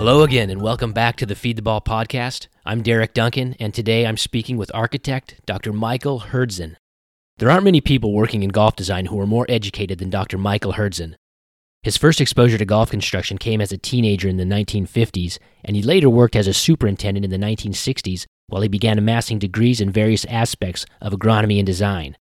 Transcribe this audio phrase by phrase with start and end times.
[0.00, 2.46] Hello again, and welcome back to the Feed the Ball podcast.
[2.64, 5.74] I'm Derek Duncan, and today I'm speaking with architect Dr.
[5.74, 6.76] Michael Hurdzan.
[7.36, 10.38] There aren't many people working in golf design who are more educated than Dr.
[10.38, 11.16] Michael Hurdzan.
[11.82, 15.82] His first exposure to golf construction came as a teenager in the 1950s, and he
[15.82, 20.24] later worked as a superintendent in the 1960s while he began amassing degrees in various
[20.24, 22.16] aspects of agronomy and design.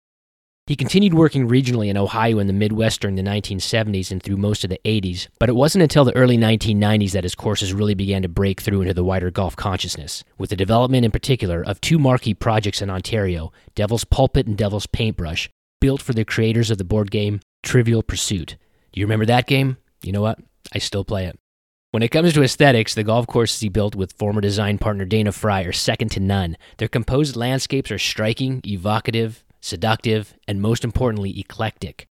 [0.66, 4.64] He continued working regionally in Ohio and the Midwest during the 1970s and through most
[4.64, 8.22] of the 80s, but it wasn't until the early 1990s that his courses really began
[8.22, 11.98] to break through into the wider golf consciousness, with the development in particular of two
[11.98, 15.50] marquee projects in Ontario, Devil's Pulpit and Devil's Paintbrush,
[15.82, 18.56] built for the creators of the board game Trivial Pursuit.
[18.94, 19.77] Do you remember that game?
[20.02, 20.38] You know what?
[20.72, 21.38] I still play it.
[21.91, 25.30] When it comes to aesthetics, the golf courses he built with former design partner Dana
[25.30, 26.56] Fry are second to none.
[26.78, 32.06] Their composed landscapes are striking, evocative, seductive, and most importantly, eclectic.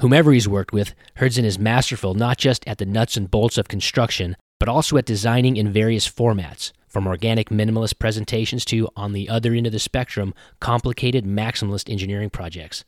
[0.00, 3.68] Whomever he's worked with, Hurdzan is masterful not just at the nuts and bolts of
[3.68, 9.28] construction, but also at designing in various formats, from organic minimalist presentations to, on the
[9.28, 12.84] other end of the spectrum, complicated maximalist engineering projects.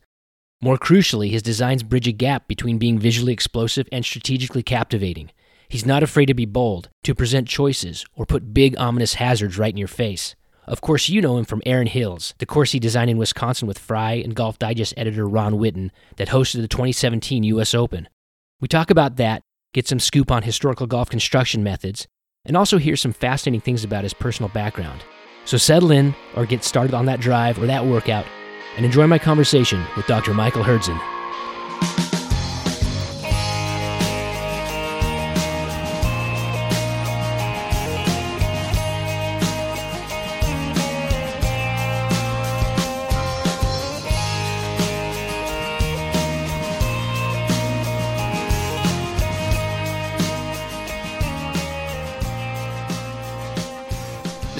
[0.61, 5.31] More crucially, his designs bridge a gap between being visually explosive and strategically captivating.
[5.67, 9.73] He's not afraid to be bold, to present choices, or put big ominous hazards right
[9.73, 10.35] in your face.
[10.65, 13.77] Of course, you know him from Erin Hills, the course he designed in Wisconsin with
[13.77, 17.73] Fry and Golf Digest editor Ron Whitten that hosted the 2017 U.S.
[17.73, 18.07] Open.
[18.61, 19.41] We talk about that,
[19.73, 22.07] get some scoop on historical golf construction methods,
[22.45, 25.03] and also hear some fascinating things about his personal background.
[25.43, 28.25] So settle in or get started on that drive or that workout
[28.77, 30.33] and enjoy my conversation with Dr.
[30.33, 30.99] Michael Hurdzan.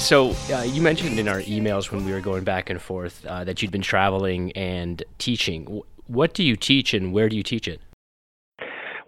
[0.03, 3.45] So uh, you mentioned in our emails when we were going back and forth uh,
[3.45, 5.81] that you'd been traveling and teaching.
[6.07, 7.79] What do you teach, and where do you teach it?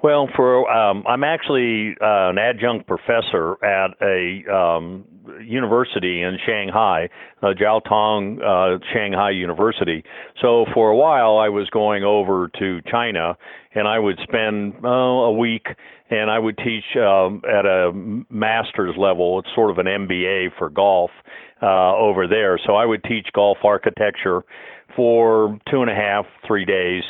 [0.04, 5.06] Well, for um, I'm actually uh, an adjunct professor at a um,
[5.42, 7.10] university in Shanghai,
[7.42, 10.04] uh, Jiao Tong uh, Shanghai University.
[10.42, 13.38] So for a while, I was going over to China,
[13.74, 15.68] and I would spend uh, a week
[16.10, 17.92] and I would teach um, at a
[18.30, 19.40] master's level.
[19.40, 21.10] It's sort of an MBA for golf
[21.62, 22.60] uh, over there.
[22.66, 24.44] So I would teach golf architecture
[24.96, 27.04] for two and a half, three days.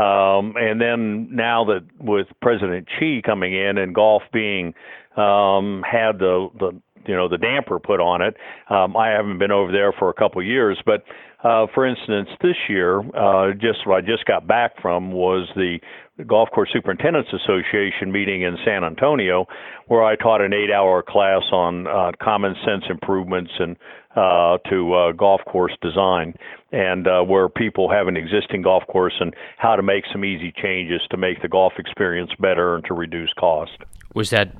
[0.00, 4.72] Um, and then now that with President Xi coming in and golf being
[5.16, 8.36] um, had the the you know the damper put on it,
[8.70, 10.78] um, I haven't been over there for a couple of years.
[10.86, 11.04] But
[11.44, 15.78] uh, for instance, this year, uh, just what I just got back from was the
[16.26, 19.46] Golf Course Superintendents Association meeting in San Antonio,
[19.86, 23.76] where I taught an eight-hour class on uh, common sense improvements and
[24.16, 26.34] uh, to uh, golf course design,
[26.72, 30.52] and uh, where people have an existing golf course and how to make some easy
[30.60, 33.72] changes to make the golf experience better and to reduce cost.
[34.14, 34.52] Was that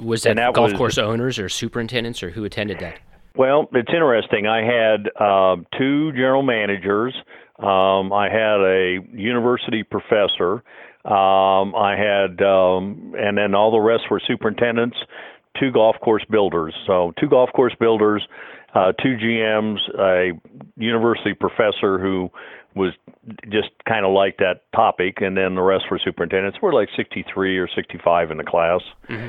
[0.00, 2.98] was that, that golf was, course owners or superintendents or who attended that?
[3.36, 4.46] Well, it's interesting.
[4.46, 7.14] I had uh, two general managers.
[7.58, 10.62] Um, I had a university professor.
[11.04, 14.96] Um, I had, um, and then all the rest were superintendents,
[15.60, 16.74] two golf course builders.
[16.86, 18.26] So two golf course builders,
[18.76, 20.32] uh, two GMs, a
[20.76, 22.28] university professor who
[22.74, 22.92] was
[23.48, 26.58] just kind of like that topic, and then the rest were superintendents.
[26.60, 28.82] We're like 63 or 65 in the class.
[29.08, 29.28] Mm-hmm.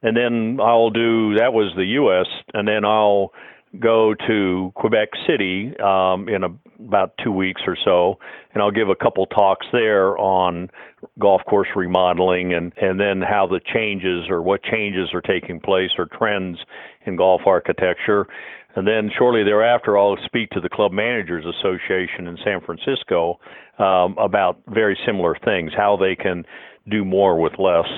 [0.00, 2.26] And then I'll do that was the U.S.
[2.54, 3.32] and then I'll
[3.78, 6.48] go to Quebec City um, in a,
[6.80, 8.18] about two weeks or so,
[8.54, 10.70] and I'll give a couple talks there on
[11.18, 15.90] golf course remodeling and, and then how the changes or what changes are taking place
[15.98, 16.58] or trends
[17.08, 18.26] in golf architecture.
[18.76, 23.40] And then shortly thereafter, I'll speak to the Club Managers Association in San Francisco
[23.78, 26.44] um, about very similar things, how they can
[26.88, 27.88] do more with less.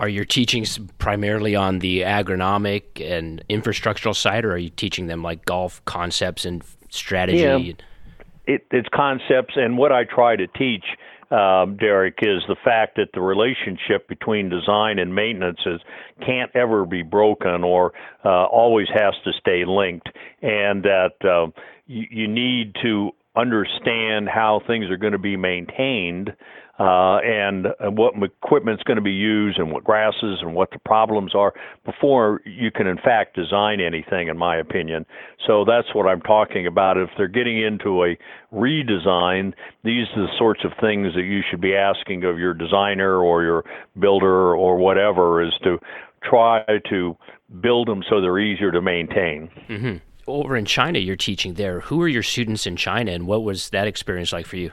[0.00, 5.22] Are your teachings primarily on the agronomic and infrastructural side, or are you teaching them
[5.22, 7.38] like golf concepts and strategy?
[7.38, 10.84] Yeah, it, it's concepts, and what I try to teach,
[11.32, 15.80] um, Derek, is the fact that the relationship between design and maintenance is
[16.24, 17.92] can't ever be broken, or
[18.24, 20.08] uh, always has to stay linked,
[20.42, 21.50] and that uh,
[21.86, 26.34] you, you need to understand how things are going to be maintained
[26.78, 30.78] uh, and, and what equipment's going to be used and what grasses and what the
[30.78, 31.52] problems are
[31.84, 35.04] before you can in fact design anything in my opinion
[35.46, 38.16] so that's what i'm talking about if they're getting into a
[38.52, 39.52] redesign
[39.84, 43.42] these are the sorts of things that you should be asking of your designer or
[43.42, 43.64] your
[43.98, 45.78] builder or whatever is to
[46.22, 47.16] try to
[47.60, 49.50] build them so they're easier to maintain.
[49.68, 49.96] Mm-hmm.
[50.26, 51.80] Over in China, you're teaching there.
[51.80, 54.70] Who are your students in China, and what was that experience like for you?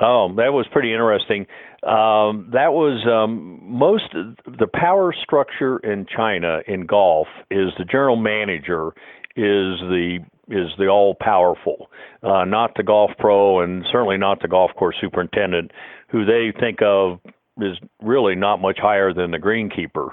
[0.00, 1.46] Oh, that was pretty interesting.
[1.84, 8.16] Um, that was um, most the power structure in China in golf is the general
[8.16, 8.88] manager
[9.36, 10.18] is the
[10.48, 11.90] is the all powerful,
[12.22, 15.70] uh, not the golf pro and certainly not the golf course superintendent,
[16.08, 17.20] who they think of
[17.60, 20.10] is really not much higher than the greenkeeper.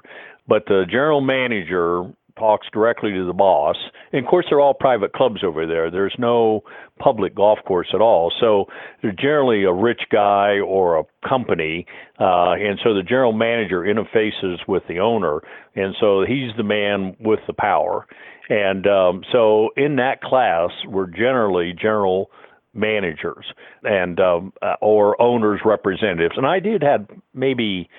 [0.47, 2.03] But the general manager
[2.37, 3.75] talks directly to the boss.
[4.11, 5.89] And of course, they're all private clubs over there.
[5.89, 6.61] There's no
[6.99, 8.31] public golf course at all.
[8.39, 8.65] So
[9.01, 11.85] they're generally a rich guy or a company.
[12.19, 15.41] Uh, and so the general manager interfaces with the owner.
[15.75, 18.07] And so he's the man with the power.
[18.49, 22.29] And um, so in that class, we're generally general
[22.73, 23.45] managers
[23.83, 26.35] and um, uh, or owners representatives.
[26.37, 27.89] And I did have maybe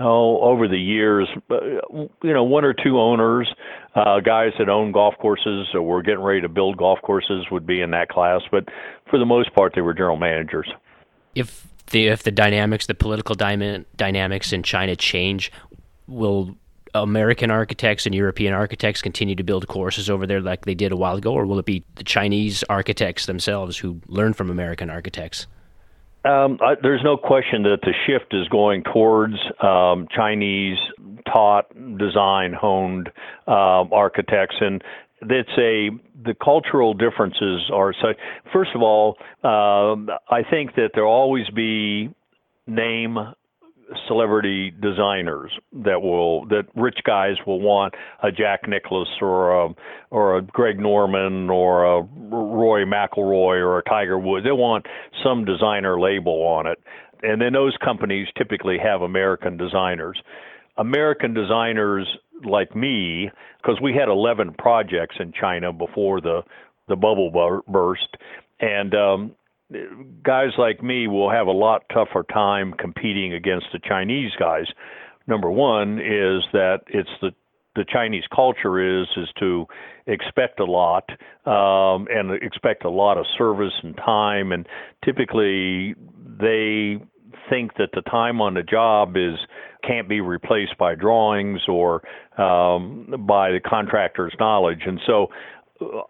[0.00, 1.60] oh, over the years, uh,
[2.22, 3.52] you know, one or two owners,
[3.94, 7.66] uh, guys that own golf courses or were getting ready to build golf courses would
[7.66, 8.42] be in that class.
[8.50, 8.64] But
[9.08, 10.68] for the most part, they were general managers.
[11.34, 15.52] If the if the dynamics, the political dyma- dynamics in China change,
[16.06, 16.56] will
[16.94, 20.96] American architects and European architects continue to build courses over there like they did a
[20.96, 25.46] while ago, or will it be the Chinese architects themselves who learn from American architects?
[26.24, 30.78] Um, I, there's no question that the shift is going towards um, Chinese
[31.30, 31.66] taught,
[31.98, 33.08] design honed
[33.46, 34.82] um, architects, and
[35.22, 35.90] it's a
[36.24, 38.16] the cultural differences are such.
[38.52, 42.08] First of all, um, I think that there'll always be
[42.66, 43.18] name
[44.08, 49.68] celebrity designers that will that rich guys will want a Jack Nicklaus or a
[50.10, 54.44] or a Greg Norman or a Rory McIlroy or a Tiger Woods.
[54.44, 54.86] They want
[55.22, 56.78] some designer label on it,
[57.22, 60.20] and then those companies typically have American designers.
[60.76, 62.06] American designers
[62.44, 63.30] like me,
[63.62, 66.42] because we had 11 projects in China before the
[66.88, 67.30] the bubble
[67.66, 68.16] burst,
[68.60, 69.32] and um,
[70.22, 74.66] guys like me will have a lot tougher time competing against the Chinese guys.
[75.26, 77.30] Number one is that it's the
[77.76, 79.66] the Chinese culture is is to
[80.06, 81.08] expect a lot
[81.44, 84.66] um, and expect a lot of service and time, and
[85.04, 85.94] typically
[86.40, 86.98] they
[87.50, 89.34] think that the time on the job is
[89.86, 92.02] can't be replaced by drawings or
[92.38, 95.28] um, by the contractor's knowledge, and so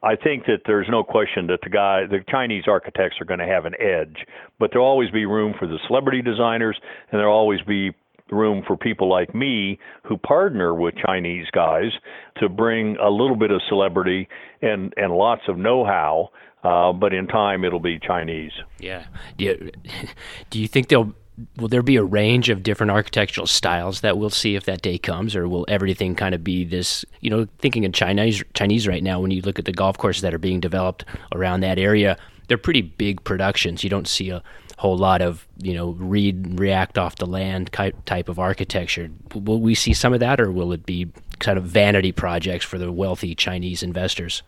[0.02, 3.46] I think that there's no question that the guy, the Chinese architects are going to
[3.46, 4.26] have an edge,
[4.58, 6.78] but there'll always be room for the celebrity designers,
[7.10, 7.92] and there'll always be
[8.30, 11.92] room for people like me who partner with Chinese guys
[12.38, 14.28] to bring a little bit of celebrity
[14.62, 16.30] and and lots of know-how.
[16.62, 18.52] Uh, but in time, it'll be Chinese.
[18.78, 19.04] Yeah.
[19.36, 19.70] Do you,
[20.50, 21.14] do you think they'll
[21.56, 24.98] will there be a range of different architectural styles that we'll see if that day
[24.98, 27.04] comes, or will everything kind of be this?
[27.20, 30.22] You know, thinking in Chinese Chinese right now, when you look at the golf courses
[30.22, 32.16] that are being developed around that area,
[32.48, 33.82] they're pretty big productions.
[33.82, 34.42] You don't see a
[34.76, 39.10] whole lot of you know read react off the land type of architecture.
[39.34, 41.10] Will we see some of that, or will it be
[41.40, 44.42] kind of vanity projects for the wealthy Chinese investors?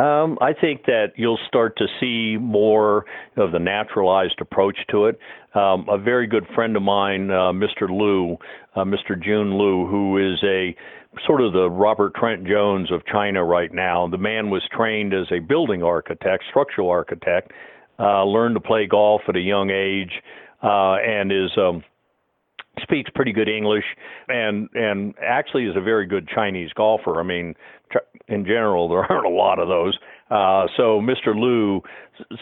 [0.00, 3.04] Um, I think that you'll start to see more
[3.36, 5.18] of the naturalized approach to it.
[5.54, 7.88] Um, a very good friend of mine, uh, Mr.
[7.88, 8.36] Liu,
[8.76, 9.20] uh, Mr.
[9.20, 10.76] Jun Liu, who is a
[11.26, 14.06] sort of the Robert Trent Jones of China right now.
[14.06, 17.50] The man was trained as a building architect, structural architect,
[17.98, 20.12] uh, learned to play golf at a young age,
[20.62, 21.82] uh, and is um,
[22.82, 23.84] speaks pretty good English
[24.28, 27.20] and and actually is a very good Chinese golfer.
[27.20, 27.54] I mean,
[28.28, 29.98] in general, there aren't a lot of those.
[30.30, 31.34] Uh, so Mr.
[31.34, 31.82] Liu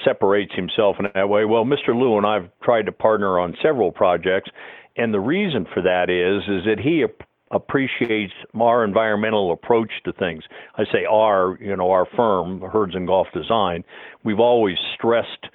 [0.05, 1.45] separates himself in that way.
[1.45, 1.89] Well, Mr.
[1.89, 4.51] Liu and I've tried to partner on several projects,
[4.97, 10.13] and the reason for that is is that he ap- appreciates our environmental approach to
[10.13, 10.45] things.
[10.77, 13.85] I say our, you know, our firm, Hurdzan Golf Design,
[14.25, 15.47] we've always stressed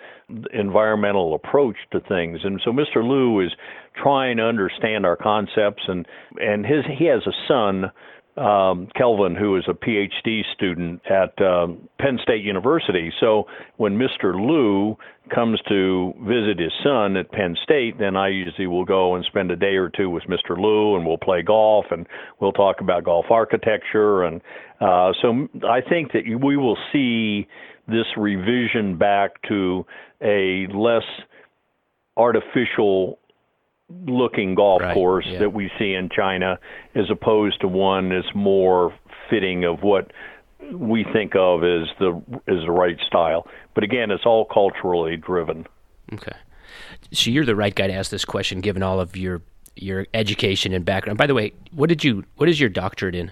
[0.53, 2.39] environmental approach to things.
[2.43, 3.07] And so Mr.
[3.07, 3.51] Liu is
[4.01, 6.07] trying to understand our concepts and
[6.41, 7.91] and his he has a son
[8.37, 13.11] um, Kelvin, who is a PhD student at um, Penn State University.
[13.19, 13.45] So
[13.77, 14.33] when Mr.
[14.35, 14.97] Liu
[15.33, 19.51] comes to visit his son at Penn State, then I usually will go and spend
[19.51, 20.57] a day or two with Mr.
[20.57, 22.07] Liu, and we'll play golf, and
[22.39, 24.41] we'll talk about golf architecture, and
[24.81, 27.47] uh, so I think that we will see
[27.87, 29.85] this revision back to
[30.21, 31.03] a less
[32.17, 33.19] artificial
[33.89, 35.39] looking golf right, course yeah.
[35.39, 36.59] that we see in China
[36.95, 38.93] as opposed to one that's more
[39.29, 40.11] fitting of what
[40.71, 43.47] we think of as the as the right style.
[43.75, 45.67] But again, it's all culturally driven.
[46.13, 46.35] Okay.
[47.11, 49.41] So you're the right guy to ask this question given all of your
[49.75, 51.17] your education and background.
[51.17, 53.31] By the way, what did you what is your doctorate in?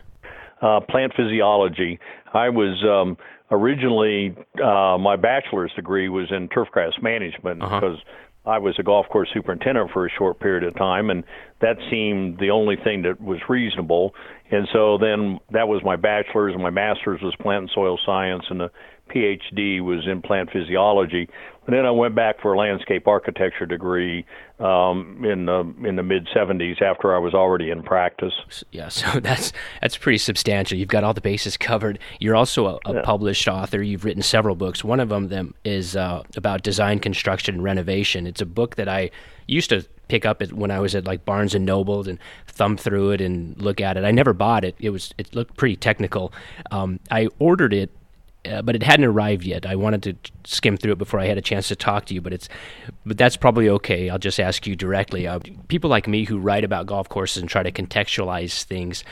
[0.61, 1.99] Uh, plant physiology.
[2.33, 3.17] I was um,
[3.49, 7.79] originally uh, my bachelor's degree was in turfgrass management uh-huh.
[7.79, 7.97] because
[8.45, 11.23] I was a golf course superintendent for a short period of time, and
[11.59, 14.15] that seemed the only thing that was reasonable.
[14.49, 18.45] And so then that was my bachelor's, and my master's was plant and soil science,
[18.49, 18.71] and the
[19.13, 21.29] PhD was in plant physiology.
[21.67, 24.25] And then I went back for a landscape architecture degree
[24.61, 28.33] um, in the in the mid '70s after I was already in practice.
[28.71, 29.51] Yeah, so that's
[29.81, 30.77] that's pretty substantial.
[30.77, 31.99] You've got all the bases covered.
[32.19, 33.01] You're also a, a yeah.
[33.03, 33.81] published author.
[33.81, 34.83] You've written several books.
[34.83, 38.27] One of them, them is uh, about design, construction, and renovation.
[38.27, 39.11] It's a book that I
[39.47, 42.75] used to pick up it when I was at like Barnes and Noble and thumb
[42.75, 44.03] through it and look at it.
[44.03, 44.75] I never bought it.
[44.79, 46.33] It was it looked pretty technical.
[46.69, 47.89] Um, I ordered it
[48.45, 49.65] uh, but it hadn't arrived yet.
[49.65, 52.21] I wanted to skim through it before I had a chance to talk to you,
[52.21, 52.49] but it's,
[53.05, 54.09] but that's probably okay.
[54.09, 55.27] I'll just ask you directly.
[55.27, 59.03] Uh, people like me who write about golf courses and try to contextualize things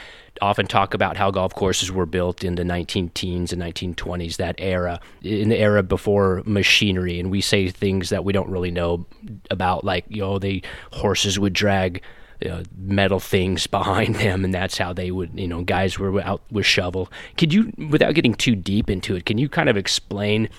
[0.42, 4.56] often talk about how golf courses were built in the 19 teens and 1920s, that
[4.58, 9.06] era, in the era before machinery, and we say things that we don't really know
[9.52, 12.02] about, like you know, the horses would drag
[12.48, 16.41] uh, metal things behind them, and that's how they would, you know, guys were out
[16.51, 17.12] with shovel.
[17.38, 20.50] Could you, without getting too deep into it, can you kind of explain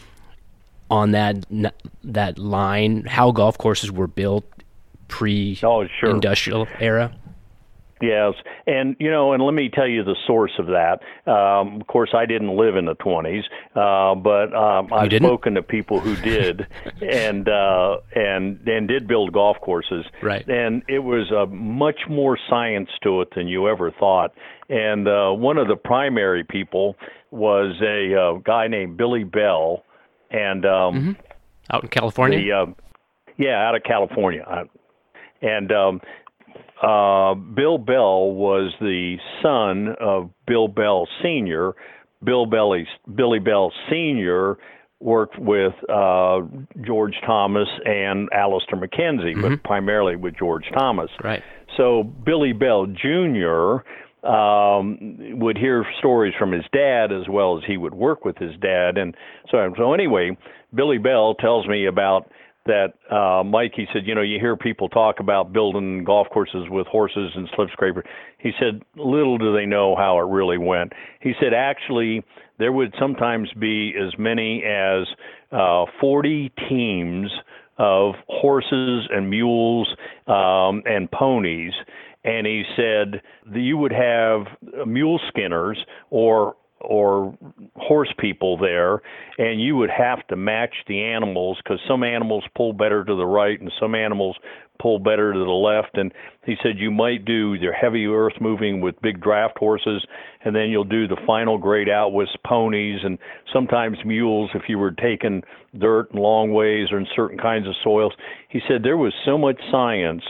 [0.91, 1.45] on that
[2.03, 4.45] that line how golf courses were built
[5.09, 6.77] pre-industrial oh, sure.
[6.81, 7.13] era?
[8.01, 8.35] Yes,
[8.67, 11.01] and you know, and let me tell you the source of that.
[11.31, 13.43] Um, of course, I didn't live in the 20s,
[13.75, 15.29] uh, but um, I've didn't?
[15.29, 16.67] spoken to people who did,
[17.03, 20.07] and uh, and and did build golf courses.
[20.23, 20.47] Right.
[20.49, 24.33] And it was a much more science to it than you ever thought.
[24.71, 26.97] And uh, one of the primary people
[27.31, 29.85] was a uh, guy named Billy Bell,
[30.31, 31.13] and um, mm-hmm.
[31.71, 32.39] out in California.
[32.39, 32.67] The, uh,
[33.37, 34.45] yeah, out of California.
[35.43, 36.01] And um,
[36.83, 41.75] uh, Bill Bell was the son of Bill Bell Sr.
[42.25, 44.59] Bill Belly, Billy Bell Sr.
[45.01, 46.41] worked with uh,
[46.85, 49.43] George Thomas and Alister MacKenzie, mm-hmm.
[49.43, 51.11] but primarily with George Thomas.
[51.23, 51.43] Right.
[51.77, 53.83] So Billy Bell Jr.
[54.27, 58.53] Um, would hear stories from his dad as well as he would work with his
[58.61, 59.17] dad, and
[59.51, 60.37] so so anyway,
[60.75, 62.31] Billy Bell tells me about
[62.67, 66.67] that uh, Mike, he said, you know, you hear people talk about building golf courses
[66.71, 68.05] with horses and slip scraper.
[68.39, 70.93] He said, little do they know how it really went.
[71.21, 72.23] He said, actually,
[72.59, 75.07] there would sometimes be as many as
[75.51, 77.31] uh, 40 teams
[77.79, 79.89] of horses and mules
[80.27, 81.73] um, and ponies.
[82.23, 85.79] And he said that you would have mule skinners
[86.11, 87.37] or or
[87.77, 89.01] horse people there,
[89.39, 93.27] and you would have to match the animals because some animals pull better to the
[93.27, 94.37] right and some animals
[94.81, 95.97] pull better to the left.
[95.97, 96.13] And
[96.45, 100.05] he said you might do your heavy earth moving with big draft horses,
[100.45, 103.19] and then you'll do the final grade out with ponies and
[103.53, 105.43] sometimes mules if you were taking
[105.79, 108.13] dirt and long ways or in certain kinds of soils.
[108.49, 110.23] He said there was so much science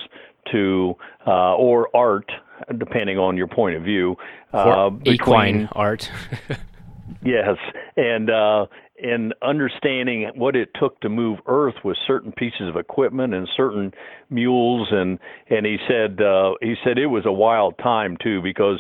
[0.53, 0.95] to
[1.27, 2.31] uh, or art
[2.79, 4.17] depending on your point of view.
[4.53, 6.11] Uh, between, equine art.
[7.25, 7.57] yes,
[7.97, 8.67] and uh,
[9.03, 13.93] and understanding what it took to move earth with certain pieces of equipment and certain
[14.29, 18.79] mules, and and he said uh, he said it was a wild time too because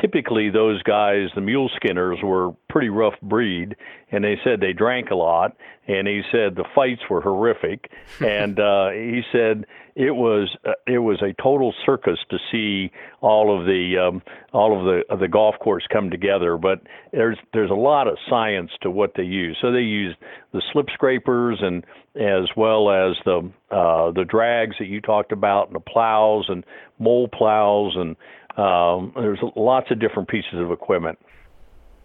[0.00, 3.76] typically those guys, the mule skinners, were pretty rough breed,
[4.12, 5.56] and they said they drank a lot,
[5.88, 7.90] and he said the fights were horrific,
[8.20, 9.66] and uh, he said
[9.96, 14.22] it was uh, it was a total circus to see all of the um,
[14.52, 16.58] all of the of the golf course come together.
[16.58, 19.56] But there's there's a lot of science to what they use.
[19.60, 20.14] So they use
[20.52, 21.82] the slip scrapers and
[22.14, 26.62] as well as the uh, the drags that you talked about, and the plows and
[26.98, 28.16] mole plows, and
[28.58, 31.18] um, there's lots of different pieces of equipment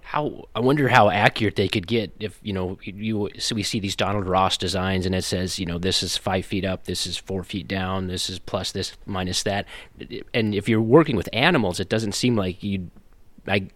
[0.03, 3.79] how I wonder how accurate they could get if you know you so we see
[3.79, 7.07] these Donald Ross designs and it says you know this is five feet up, this
[7.07, 9.65] is four feet down, this is plus this minus that,
[10.33, 12.89] and if you're working with animals, it doesn't seem like you'd
[13.47, 13.67] I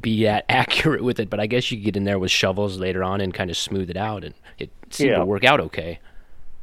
[0.00, 3.02] be that accurate with it, but I guess you get in there with shovels later
[3.02, 5.18] on and kind of smooth it out, and it seemed yeah.
[5.18, 5.98] to work out okay.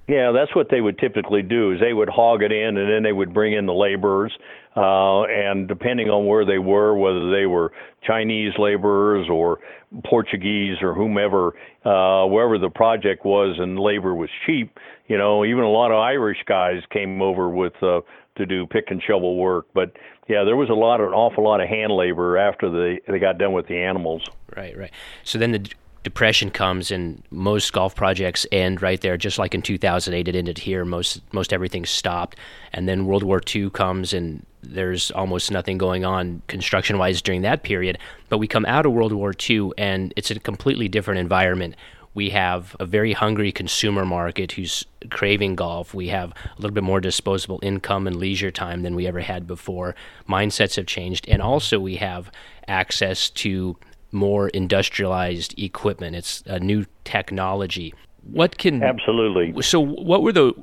[0.07, 1.73] Yeah, that's what they would typically do.
[1.73, 4.37] Is they would hog it in, and then they would bring in the laborers,
[4.77, 9.59] uh, and depending on where they were, whether they were Chinese laborers or
[10.05, 14.77] Portuguese or whomever, uh, wherever the project was, and labor was cheap.
[15.07, 18.01] You know, even a lot of Irish guys came over with uh,
[18.35, 19.65] to do pick and shovel work.
[19.73, 19.93] But
[20.29, 23.39] yeah, there was a lot, an awful lot of hand labor after they they got
[23.39, 24.23] done with the animals.
[24.55, 24.91] Right, right.
[25.23, 25.71] So then the
[26.07, 30.57] Depression comes and most golf projects end right there, just like in 2008 it ended
[30.57, 30.85] here.
[30.85, 32.37] Most most everything stopped,
[32.71, 37.41] and then World War II comes and there's almost nothing going on construction wise during
[37.41, 37.97] that period.
[38.29, 41.75] But we come out of World War II and it's a completely different environment.
[42.13, 45.93] We have a very hungry consumer market who's craving golf.
[45.93, 49.45] We have a little bit more disposable income and leisure time than we ever had
[49.45, 49.93] before.
[50.25, 51.27] Mindsets have changed.
[51.27, 52.31] And also, we have
[52.65, 53.75] access to
[54.11, 56.15] more industrialized equipment.
[56.15, 57.93] It's a new technology.
[58.23, 59.61] What can absolutely?
[59.61, 60.53] So, what were the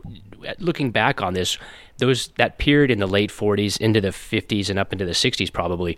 [0.58, 1.58] looking back on this?
[1.98, 5.52] Those that period in the late 40s into the 50s and up into the 60s,
[5.52, 5.96] probably.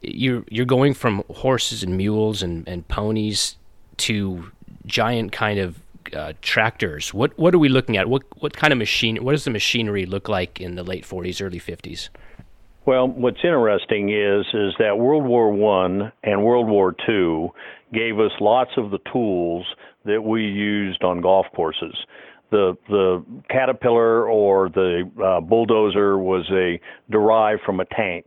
[0.00, 3.56] You're you're going from horses and mules and, and ponies
[3.98, 4.50] to
[4.86, 5.80] giant kind of
[6.14, 7.12] uh, tractors.
[7.12, 8.08] What what are we looking at?
[8.08, 9.16] What what kind of machine?
[9.24, 12.10] What does the machinery look like in the late 40s, early 50s?
[12.88, 17.50] Well, what's interesting is is that World War One and World War Two
[17.92, 19.66] gave us lots of the tools
[20.06, 21.94] that we used on golf courses.
[22.50, 26.80] The the caterpillar or the uh, bulldozer was a
[27.12, 28.24] derived from a tank.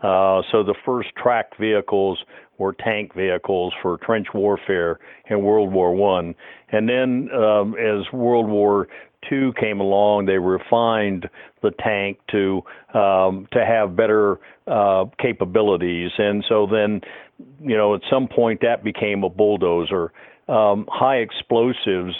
[0.00, 2.16] Uh, so the first tracked vehicles
[2.58, 6.32] were tank vehicles for trench warfare in World War One,
[6.70, 8.86] and then um, as World War
[9.28, 11.28] two came along, they refined
[11.62, 12.62] the tank to
[12.94, 17.00] um, to have better uh, capabilities, and so then,
[17.60, 20.12] you know, at some point that became a bulldozer.
[20.48, 22.14] Um, high explosives,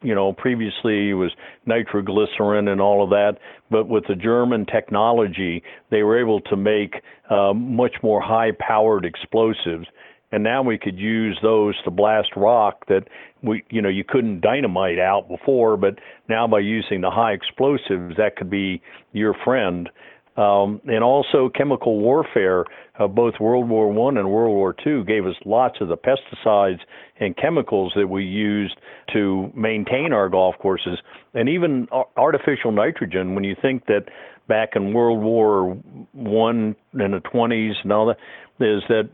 [0.00, 1.30] you know, previously it was
[1.66, 3.34] nitroglycerin and all of that,
[3.70, 9.86] but with the German technology, they were able to make uh, much more high-powered explosives
[10.32, 13.02] and now we could use those to blast rock that
[13.42, 18.16] we you know you couldn't dynamite out before but now by using the high explosives
[18.16, 18.80] that could be
[19.12, 19.88] your friend
[20.36, 22.64] um, and also chemical warfare
[22.98, 26.80] of both World War One and World War Two gave us lots of the pesticides
[27.18, 28.76] and chemicals that we used
[29.12, 30.98] to maintain our golf courses,
[31.34, 33.34] and even artificial nitrogen.
[33.34, 34.04] When you think that
[34.48, 35.76] back in World War
[36.12, 38.16] One in the 20s and all that,
[38.64, 39.10] is that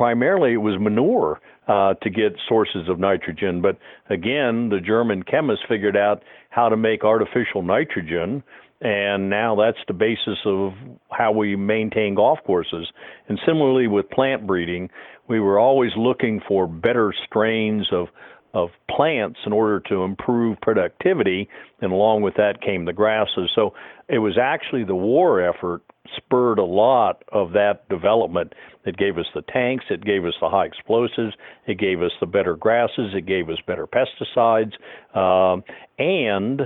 [0.00, 3.60] primarily it was manure uh, to get sources of nitrogen.
[3.60, 3.76] But
[4.08, 8.42] again, the German chemists figured out how to make artificial nitrogen,
[8.80, 10.72] and now that's the basis of
[11.10, 12.90] how we maintain golf courses.
[13.28, 14.88] And similarly with plant breeding,
[15.28, 18.06] we were always looking for better strains of
[18.52, 21.48] of plants in order to improve productivity,
[21.82, 23.48] and along with that came the grasses.
[23.54, 23.74] So
[24.08, 25.82] it was actually the war effort
[26.16, 28.52] spurred a lot of that development.
[28.84, 31.34] It gave us the tanks, it gave us the high explosives,
[31.66, 34.72] it gave us the better grasses, it gave us better pesticides,
[35.16, 35.62] um,
[35.98, 36.62] and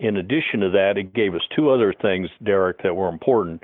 [0.00, 3.62] in addition to that, it gave us two other things, Derek, that were important.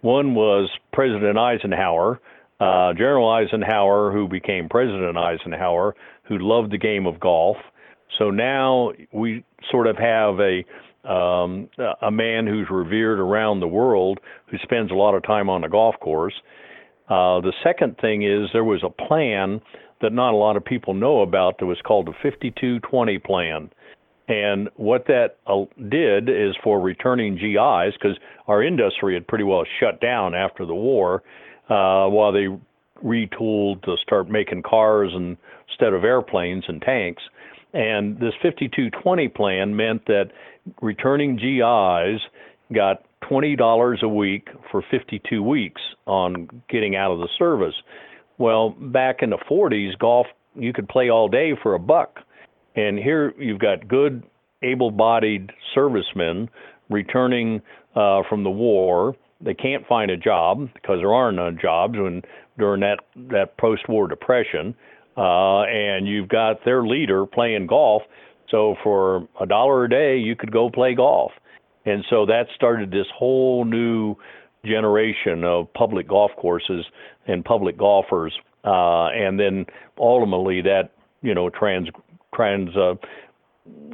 [0.00, 2.20] One was President Eisenhower,
[2.60, 5.94] uh, General Eisenhower, who became President Eisenhower,
[6.24, 7.56] who loved the game of golf.
[8.18, 10.64] So now we sort of have a
[11.06, 11.68] um,
[12.02, 14.18] a man who's revered around the world
[14.50, 16.34] who spends a lot of time on the golf course.
[17.08, 19.60] Uh, the second thing is there was a plan
[20.02, 23.70] that not a lot of people know about that was called the 5220 plan.
[24.28, 29.64] And what that uh, did is for returning GIs, because our industry had pretty well
[29.78, 31.22] shut down after the war,
[31.70, 32.48] uh, while they
[33.04, 35.36] retooled to start making cars and,
[35.68, 37.22] instead of airplanes and tanks.
[37.72, 40.30] And this 5220 plan meant that
[40.80, 42.20] returning GIs
[42.74, 47.74] got $20 a week for 52 weeks on getting out of the service.
[48.38, 52.20] Well, back in the 40s, golf you could play all day for a buck.
[52.74, 54.22] And here you've got good,
[54.62, 56.48] able bodied servicemen
[56.90, 57.62] returning
[57.94, 59.16] uh, from the war.
[59.40, 62.22] They can't find a job because there are no jobs when,
[62.58, 63.00] during that,
[63.30, 64.74] that post war depression.
[65.16, 68.02] Uh, and you've got their leader playing golf
[68.50, 71.32] so for a dollar a day, you could go play golf.
[71.84, 74.16] And so that started this whole new
[74.64, 76.84] generation of public golf courses
[77.26, 78.34] and public golfers.
[78.64, 79.66] Uh, and then
[79.98, 80.90] ultimately that,
[81.22, 81.88] you know, trans,
[82.34, 82.94] trans, uh,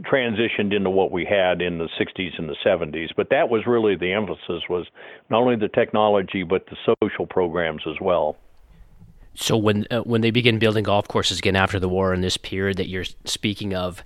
[0.02, 3.08] transitioned into what we had in the 60s and the 70s.
[3.16, 4.86] But that was really the emphasis was
[5.30, 8.36] not only the technology but the social programs as well.
[9.34, 12.36] So when uh, when they begin building golf courses again after the war in this
[12.36, 14.04] period that you're speaking of,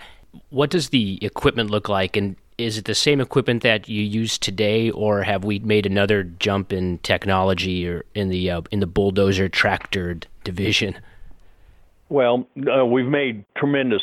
[0.50, 4.38] what does the equipment look like, and is it the same equipment that you use
[4.38, 8.86] today, or have we made another jump in technology or in the uh, in the
[8.86, 10.96] bulldozer tractor division?
[12.08, 14.02] Well, uh, we've made tremendous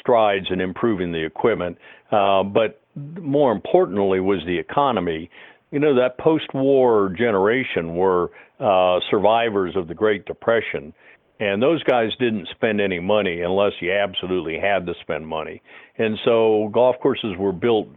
[0.00, 1.78] strides in improving the equipment,
[2.10, 5.30] uh, but more importantly was the economy.
[5.70, 10.94] You know that post-war generation were uh, survivors of the Great Depression,
[11.38, 15.60] And those guys didn't spend any money unless you absolutely had to spend money.
[15.98, 17.88] And so golf courses were built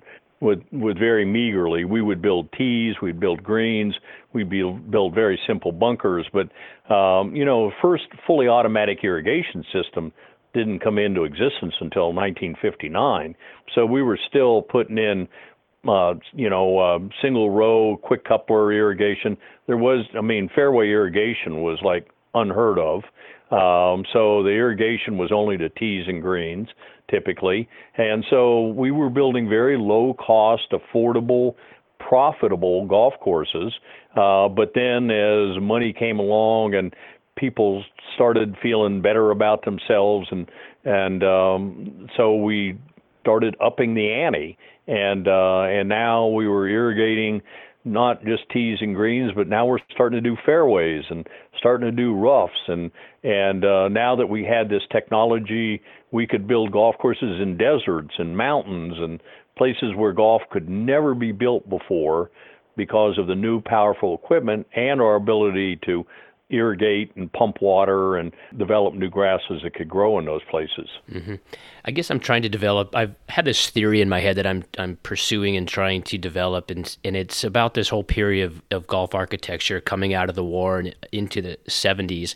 [0.41, 1.85] with with very meagerly.
[1.85, 3.95] We would build tees, we'd build greens,
[4.33, 6.27] we'd build, build very simple bunkers.
[6.31, 6.49] But
[6.93, 10.11] um, you know, first fully automatic irrigation system
[10.53, 13.35] didn't come into existence until 1959.
[13.75, 15.27] So we were still putting in,
[15.87, 19.37] uh, you know, uh, single row quick coupler irrigation.
[19.67, 23.03] There was, I mean, fairway irrigation was like unheard of.
[23.51, 26.67] Um, so the irrigation was only to tees and greens
[27.09, 27.67] typically.
[27.97, 31.55] And so we were building very low cost, affordable,
[31.99, 33.73] profitable golf courses.
[34.15, 36.93] Uh, but then as money came along and
[37.35, 37.83] people
[38.15, 40.49] started feeling better about themselves and
[40.85, 42.77] and um, so we
[43.21, 47.41] started upping the ante and uh, and now we were irrigating
[47.89, 51.95] not just tees and greens, but now we're starting to do fairways and starting to
[51.95, 52.51] do roughs.
[52.67, 52.91] And
[53.23, 58.13] and uh, now that we had this technology, we could build golf courses in deserts
[58.17, 59.21] and mountains and
[59.57, 62.31] places where golf could never be built before
[62.77, 66.05] because of the new powerful equipment and our ability to
[66.49, 70.89] irrigate and pump water and develop new grasses that could grow in those places.
[71.11, 71.35] Mm-hmm.
[71.85, 72.95] I guess I'm trying to develop.
[72.95, 76.69] I've had this theory in my head that I'm I'm pursuing and trying to develop,
[76.69, 80.43] and and it's about this whole period of, of golf architecture coming out of the
[80.43, 82.35] war and into the 70s,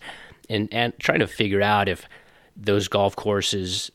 [0.50, 2.08] and and trying to figure out if
[2.56, 3.92] those golf courses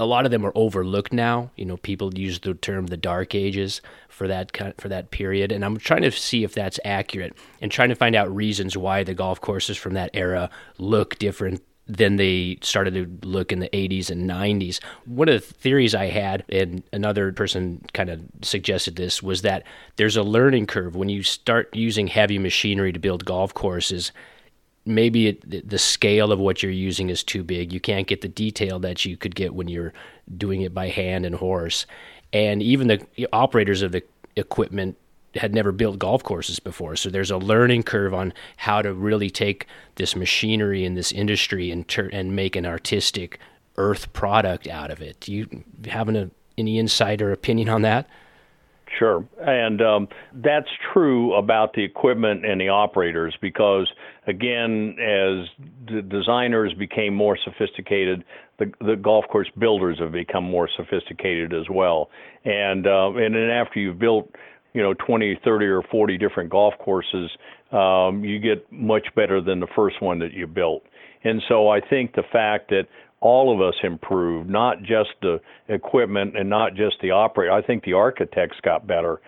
[0.00, 1.50] a lot of them are overlooked now.
[1.56, 5.64] You know, people use the term the dark ages for that for that period, and
[5.64, 9.14] I'm trying to see if that's accurate and trying to find out reasons why the
[9.14, 14.08] golf courses from that era look different than they started to look in the 80s
[14.08, 14.80] and 90s.
[15.04, 19.64] One of the theories I had, and another person kind of suggested this, was that
[19.96, 24.12] there's a learning curve when you start using heavy machinery to build golf courses
[24.84, 27.72] maybe it, the scale of what you're using is too big.
[27.72, 29.92] You can't get the detail that you could get when you're
[30.36, 31.86] doing it by hand and horse.
[32.32, 34.02] And even the operators of the
[34.36, 34.96] equipment
[35.34, 36.96] had never built golf courses before.
[36.96, 41.70] So there's a learning curve on how to really take this machinery in this industry
[41.70, 43.38] and ter- and make an artistic
[43.76, 45.20] earth product out of it.
[45.20, 48.08] Do you have an, any insight or opinion on that?
[48.98, 49.26] Sure.
[49.40, 53.90] And um, that's true about the equipment and the operators because,
[54.26, 55.48] again, as
[55.86, 58.24] the designers became more sophisticated,
[58.58, 62.10] the, the golf course builders have become more sophisticated as well.
[62.44, 64.30] And, uh, and then after you've built,
[64.74, 67.30] you know, 20, 30, or 40 different golf courses,
[67.72, 70.82] um, you get much better than the first one that you built.
[71.24, 72.88] And so I think the fact that
[73.22, 77.52] all of us improved, not just the equipment and not just the operator.
[77.52, 79.20] I think the architects got better.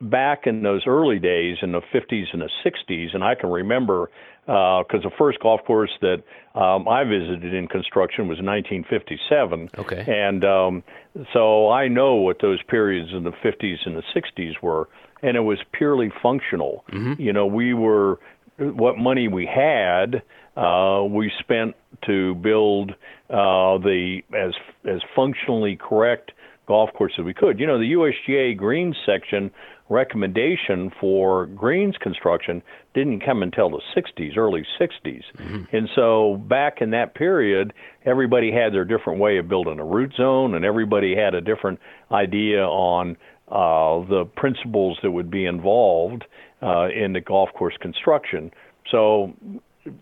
[0.00, 4.08] Back in those early days in the 50s and the 60s, and I can remember
[4.46, 6.22] because uh, the first golf course that
[6.54, 9.70] um, I visited in construction was 1957.
[9.78, 10.04] Okay.
[10.06, 10.84] And um,
[11.32, 14.88] so I know what those periods in the 50s and the 60s were,
[15.22, 16.84] and it was purely functional.
[16.92, 17.20] Mm-hmm.
[17.20, 18.20] You know, we were
[18.58, 20.22] what money we had,
[20.56, 21.74] uh, we spent
[22.06, 22.94] to build
[23.34, 24.52] uh, the as
[24.88, 26.30] as functionally correct
[26.68, 27.58] golf course as we could.
[27.58, 29.50] You know, the USGA greens section
[29.90, 32.62] recommendation for greens construction
[32.94, 35.22] didn't come until the 60s, early 60s.
[35.36, 35.76] Mm-hmm.
[35.76, 37.74] And so back in that period,
[38.06, 41.80] everybody had their different way of building a root zone, and everybody had a different
[42.12, 43.16] idea on
[43.48, 46.24] uh, the principles that would be involved
[46.62, 48.50] uh, in the golf course construction.
[48.90, 49.34] So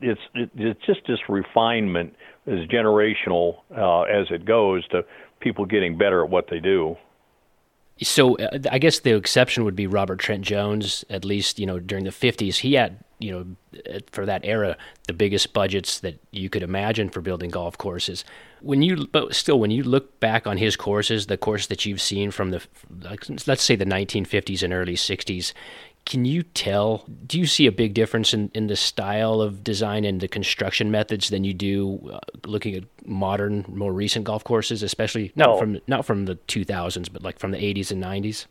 [0.01, 2.15] it's it, it's just this refinement
[2.47, 5.05] is generational uh, as it goes to
[5.41, 6.97] people getting better at what they do.
[8.01, 11.05] So uh, I guess the exception would be Robert Trent Jones.
[11.11, 14.77] At least you know during the '50s, he had you know for that era
[15.07, 18.25] the biggest budgets that you could imagine for building golf courses.
[18.61, 22.01] When you but still when you look back on his courses, the course that you've
[22.01, 22.63] seen from the
[23.47, 25.53] let's say the 1950s and early 60s,
[26.05, 27.05] can you tell?
[27.27, 30.91] Do you see a big difference in, in the style of design and the construction
[30.91, 35.59] methods than you do uh, looking at modern, more recent golf courses, especially not oh.
[35.59, 38.47] from not from the 2000s, but like from the 80s and 90s?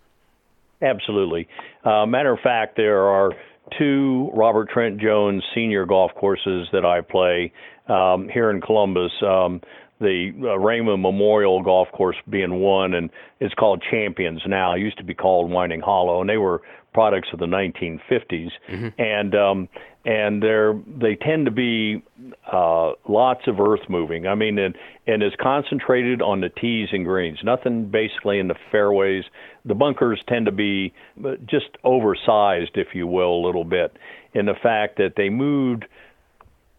[0.82, 1.48] Absolutely.
[1.84, 3.32] Uh, matter of fact, there are
[3.78, 7.52] two Robert Trent Jones senior golf courses that I play
[7.88, 9.12] um, here in Columbus.
[9.22, 9.62] Um,
[10.00, 13.10] the uh, Raymond Memorial Golf Course being one, and
[13.40, 14.74] it's called Champions now.
[14.74, 16.62] It used to be called Winding Hollow, and they were
[16.94, 18.88] products of the 1950s, mm-hmm.
[18.98, 19.70] and um,
[20.06, 22.04] and they're they tend to be
[22.52, 24.28] uh, lots of earth moving.
[24.28, 24.76] I mean, and
[25.08, 27.40] and it's concentrated on the tees and greens.
[27.44, 29.24] Nothing basically in the fairways.
[29.66, 33.96] The bunkers tend to be uh, just oversized, if you will, a little bit,
[34.34, 35.86] in the fact that they moved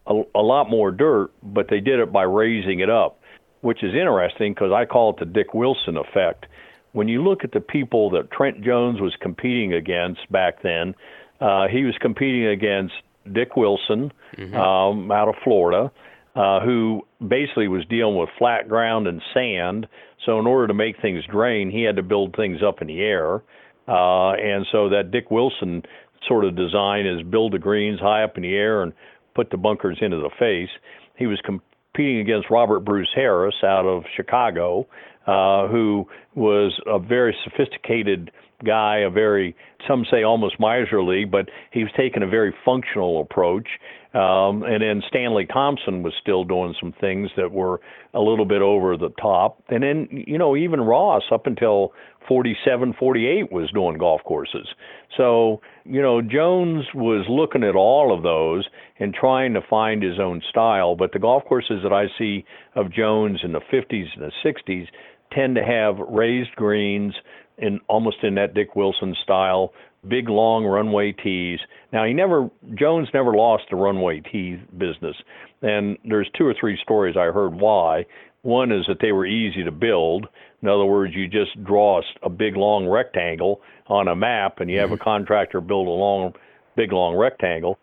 [0.07, 3.19] a, a lot more dirt, but they did it by raising it up,
[3.61, 6.45] which is interesting because I call it the Dick Wilson effect.
[6.93, 10.95] When you look at the people that Trent Jones was competing against back then,
[11.41, 12.93] uh, he was competing against
[13.31, 14.55] Dick Wilson mm-hmm.
[14.55, 15.91] um, out of Florida,
[16.35, 19.87] uh, who basically was dealing with flat ground and sand.
[20.25, 23.01] So in order to make things drain, he had to build things up in the
[23.01, 23.43] air.
[23.87, 25.83] Uh, and so that Dick Wilson
[26.27, 28.93] sort of design is build the greens high up in the air and
[29.35, 30.69] put the bunkers into the face.
[31.17, 34.87] He was competing against Robert Bruce Harris out of Chicago,
[35.27, 38.31] uh, who was a very sophisticated
[38.65, 39.55] guy, a very,
[39.87, 43.67] some say almost miserly, but he was taking a very functional approach.
[44.13, 47.81] Um, and then Stanley Thompson was still doing some things that were
[48.13, 49.63] a little bit over the top.
[49.69, 51.93] And then, you know, even Ross up until
[52.27, 54.67] 47, 48 was doing golf courses.
[55.17, 58.65] So, you know, Jones was looking at all of those
[58.99, 60.95] and trying to find his own style.
[60.95, 64.87] But the golf courses that I see of Jones in the 50s and the 60s
[65.35, 67.13] tend to have raised greens
[67.57, 69.73] in almost in that Dick Wilson style,
[70.07, 71.59] big long runway tees.
[71.91, 75.15] Now he never Jones never lost the runway tee business,
[75.61, 78.05] and there's two or three stories I heard why.
[78.41, 80.27] One is that they were easy to build.
[80.61, 84.79] In other words, you just draw a, big long rectangle on a map, and you
[84.79, 85.01] have mm-hmm.
[85.01, 86.33] a contractor build a long,
[86.75, 87.79] big long rectangle.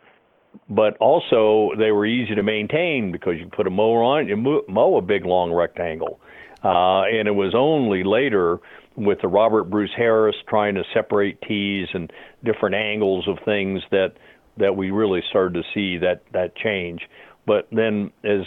[0.68, 4.36] But also, they were easy to maintain because you put a mower on it, you
[4.36, 6.20] mow a big long rectangle.
[6.62, 8.59] Uh, and it was only later
[8.96, 12.12] with the Robert Bruce Harris trying to separate tees and
[12.44, 14.12] different angles of things that
[14.59, 17.01] that we really started to see that that change.
[17.46, 18.42] But then as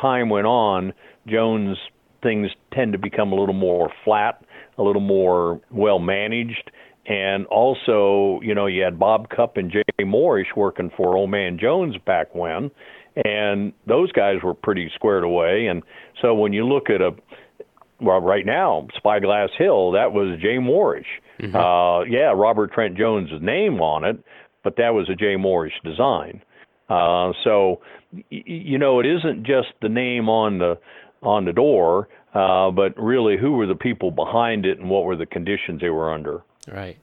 [0.00, 0.92] time went on,
[1.26, 1.76] Jones
[2.22, 4.44] things tend to become a little more flat,
[4.76, 6.70] a little more well managed.
[7.06, 11.58] And also, you know, you had Bob Cupp and Jay Morrish working for Old Man
[11.58, 12.70] Jones back when,
[13.24, 15.66] and those guys were pretty squared away.
[15.66, 15.82] And
[16.20, 17.12] so when you look at a
[18.00, 21.04] well, right now, Spyglass Hill, that was Jay Morrish.
[21.40, 21.56] Mm-hmm.
[21.56, 24.18] Uh, yeah, Robert Trent Jones' name on it,
[24.64, 26.42] but that was a Jay Morrish design.
[26.88, 27.80] Uh, so,
[28.12, 30.78] y- you know, it isn't just the name on the
[31.22, 35.16] on the door, uh, but really who were the people behind it and what were
[35.16, 36.42] the conditions they were under.
[36.72, 36.96] Right.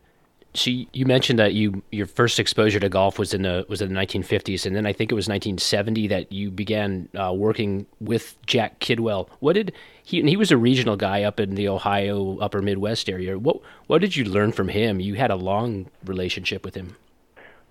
[0.56, 3.94] So you mentioned that you your first exposure to golf was in the was in
[3.94, 8.38] the 1950s, and then I think it was 1970 that you began uh, working with
[8.46, 9.28] Jack Kidwell.
[9.40, 10.20] What did he?
[10.20, 13.38] And he was a regional guy up in the Ohio Upper Midwest area.
[13.38, 15.00] What what did you learn from him?
[15.00, 16.96] You had a long relationship with him.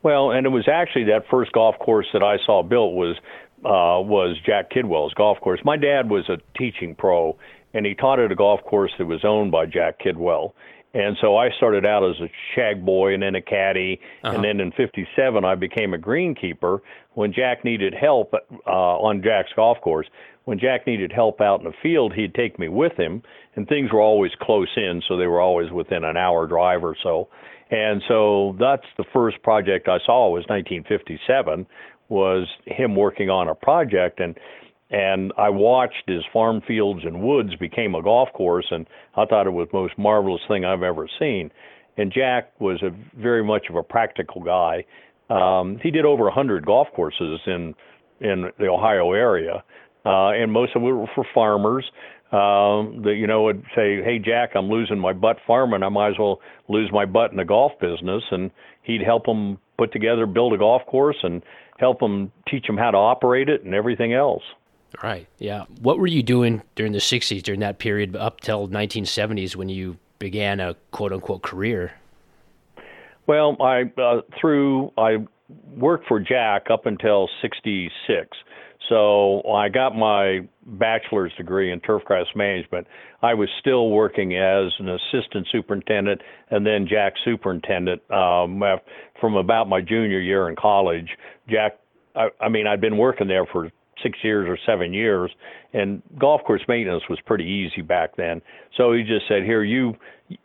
[0.03, 3.17] Well, and it was actually that first golf course that I saw built was
[3.65, 5.61] uh, was Jack Kidwell's golf course.
[5.65, 7.39] My dad was a teaching pro,
[7.73, 10.53] and he taught at a golf course that was owned by Jack Kidwell.
[10.95, 14.01] And so I started out as a shag boy and then a caddy.
[14.23, 14.35] Uh-huh.
[14.35, 16.79] And then in 57, I became a greenkeeper
[17.15, 20.07] when Jack needed help uh, on Jack's golf course.
[20.45, 23.23] When Jack needed help out in the field, he'd take me with him.
[23.57, 26.97] And things were always close in, so they were always within an hour drive or
[27.03, 27.29] so.
[27.71, 31.67] And so that's the first project I saw was 1957
[32.09, 34.39] was him working on a project and
[34.91, 39.47] and I watched as farm fields and woods became a golf course, and I thought
[39.47, 41.51] it was the most marvelous thing I've ever seen.
[41.97, 44.85] And Jack was a very much of a practical guy.
[45.31, 47.75] Um, he did over a hundred golf courses in
[48.21, 49.65] in the Ohio area,
[50.05, 51.85] uh, and most of them were for farmers.
[52.33, 55.83] Um, that you know would say, "Hey Jack, I'm losing my butt farming.
[55.83, 58.51] I might as well lose my butt in the golf business." And
[58.83, 61.43] he'd help them put together, build a golf course, and
[61.79, 64.43] help them teach them how to operate it and everything else.
[65.03, 65.27] Right.
[65.39, 65.65] Yeah.
[65.81, 69.99] What were you doing during the 60s, during that period up till 1970s when you
[70.19, 71.93] began a quote unquote career?
[73.27, 75.27] Well, I uh, through I
[75.77, 78.29] worked for Jack up until 66.
[78.89, 82.87] So I got my bachelor's degree in turfgrass management.
[83.23, 88.63] I was still working as an assistant superintendent and then Jack superintendent um,
[89.21, 91.09] from about my junior year in college.
[91.49, 91.79] Jack,
[92.15, 93.71] I, I mean, I'd been working there for
[94.05, 95.33] six years or seven years,
[95.73, 98.41] and golf course maintenance was pretty easy back then.
[98.77, 99.97] So he just said, "Here, you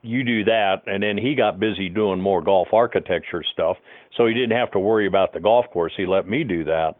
[0.02, 3.78] you do that," and then he got busy doing more golf architecture stuff.
[4.18, 5.94] So he didn't have to worry about the golf course.
[5.96, 6.96] He let me do that,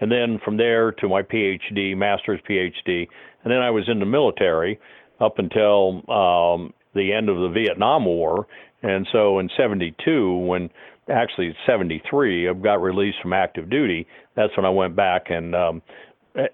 [0.00, 3.08] and then from there to my PhD, master's PhD,
[3.42, 4.78] and then I was in the military
[5.20, 8.46] up until um, the end of the Vietnam War.
[8.82, 10.68] And so in 72, when
[11.08, 14.06] actually 73, I got released from active duty.
[14.34, 15.82] That's when I went back and um,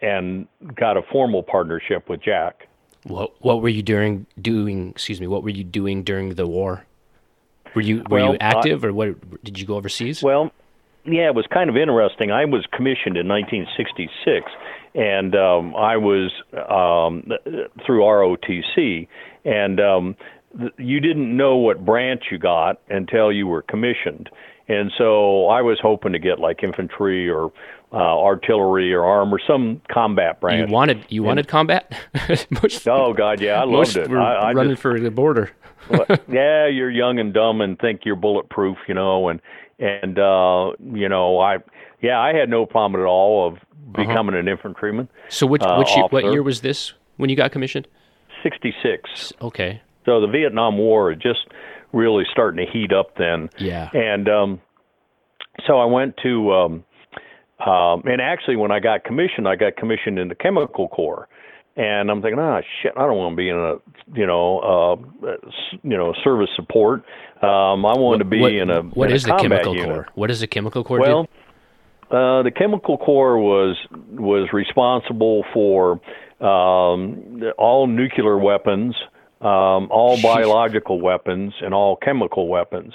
[0.03, 2.69] and got a formal partnership with Jack.
[3.05, 4.91] What what were you during doing?
[4.91, 5.27] Excuse me.
[5.27, 6.85] What were you doing during the war?
[7.75, 9.45] Were you were well, you active, or what?
[9.45, 10.23] Did you go overseas?
[10.23, 10.51] Well,
[11.05, 12.31] yeah, it was kind of interesting.
[12.31, 14.51] I was commissioned in 1966,
[14.95, 17.25] and um, I was um,
[17.87, 19.07] through ROTC,
[19.45, 20.17] and um,
[20.79, 24.31] you didn't know what branch you got until you were commissioned.
[24.69, 27.53] And so I was hoping to get like infantry or
[27.93, 30.69] uh, artillery or arm or some combat branch.
[30.69, 31.95] You wanted you wanted and, combat?
[32.63, 34.11] most, oh God, yeah, I loved it.
[34.11, 35.53] Were I, I running just, for the border.
[36.29, 39.41] yeah, you're young and dumb and think you're bulletproof, you know, and
[39.79, 41.59] and uh, you know, I
[42.03, 44.07] yeah, I had no problem at all of uh-huh.
[44.07, 45.09] becoming an infantryman.
[45.31, 47.89] So which uh, which year, what year was this when you got commissioned?
[48.43, 49.33] Sixty six.
[49.41, 49.81] Okay.
[50.09, 51.41] So the Vietnam War just
[51.93, 53.51] really starting to heat up then.
[53.59, 53.91] Yeah.
[53.93, 54.61] And um,
[55.67, 56.85] so I went to um,
[57.65, 61.29] um, and actually when I got commissioned, I got commissioned in the Chemical Corps.
[61.77, 63.75] And I'm thinking, ah, oh, shit, I don't want to be in a,
[64.19, 65.37] you know, uh,
[65.85, 67.05] you know, service support.
[67.41, 68.83] Um, I wanted to be what, in a.
[68.83, 69.89] What in is a the chemical unit.
[69.89, 70.07] corps?
[70.17, 71.29] What does the chemical corps well.
[72.11, 73.77] Uh, the chemical corps was
[74.11, 76.01] was responsible for
[76.41, 78.97] um, all nuclear weapons,
[79.41, 82.95] um, all biological weapons, and all chemical weapons.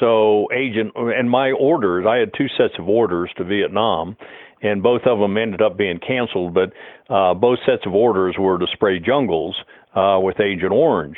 [0.00, 4.16] So, agent and my orders, I had two sets of orders to Vietnam,
[4.62, 6.54] and both of them ended up being canceled.
[6.54, 6.72] But
[7.12, 9.56] uh, both sets of orders were to spray jungles
[9.94, 11.16] uh, with Agent Orange.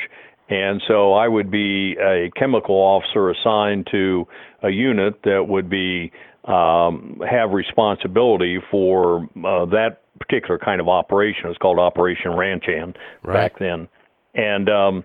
[0.49, 4.27] And so I would be a chemical officer assigned to
[4.61, 6.11] a unit that would be
[6.43, 11.49] um, have responsibility for uh, that particular kind of operation.
[11.49, 13.33] It's called Operation Ranch Hand right.
[13.33, 13.87] back then.
[14.35, 15.03] And um,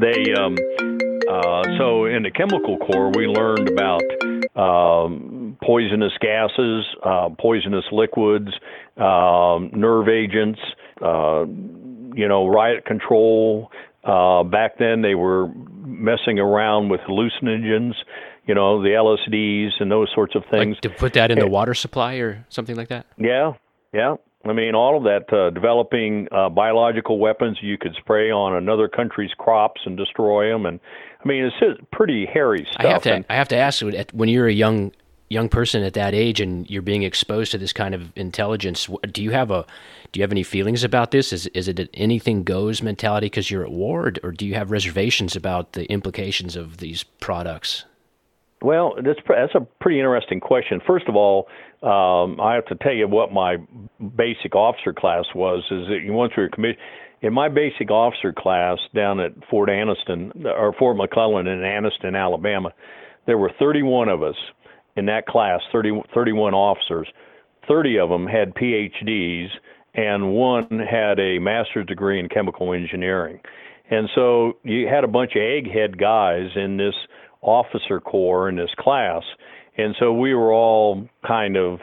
[0.00, 0.56] they um,
[1.28, 4.02] uh, so in the chemical corps we learned about
[4.56, 8.48] um, poisonous gases, uh, poisonous liquids,
[8.96, 10.60] um, nerve agents,
[11.02, 11.44] uh,
[12.14, 13.70] you know, riot control.
[14.04, 15.48] Uh, back then, they were
[15.84, 17.94] messing around with hallucinogens,
[18.46, 20.76] you know, the LSDs and those sorts of things.
[20.76, 23.06] Like to put that in the water supply or something like that?
[23.18, 23.52] Yeah,
[23.92, 24.16] yeah.
[24.44, 28.88] I mean, all of that, uh, developing uh, biological weapons you could spray on another
[28.88, 30.80] country's crops and destroy them, and
[31.22, 32.84] I mean, it's pretty hairy stuff.
[32.84, 34.92] I have to, and, I have to ask you, when you're a young
[35.28, 39.22] young person at that age and you're being exposed to this kind of intelligence, do
[39.22, 39.64] you have a,
[40.10, 41.32] do you have any feelings about this?
[41.34, 44.70] Is is it an anything goes mentality because you're at war, or do you have
[44.70, 47.84] reservations about the implications of these products?
[48.62, 50.80] Well, that's that's a pretty interesting question.
[50.86, 51.48] First of all,
[51.82, 53.56] um, I have to tell you what my
[54.16, 55.64] basic officer class was.
[55.70, 56.78] Is that once we were commissioned
[57.22, 62.70] in my basic officer class down at Fort Anniston or Fort McClellan in Anniston, Alabama,
[63.26, 64.36] there were 31 of us
[64.96, 67.08] in that class, 30, 31 officers.
[67.68, 69.48] 30 of them had PhDs,
[69.94, 73.40] and one had a master's degree in chemical engineering.
[73.90, 76.94] And so you had a bunch of egghead guys in this
[77.42, 79.22] officer corps in this class.
[79.76, 81.80] And so we were all kind of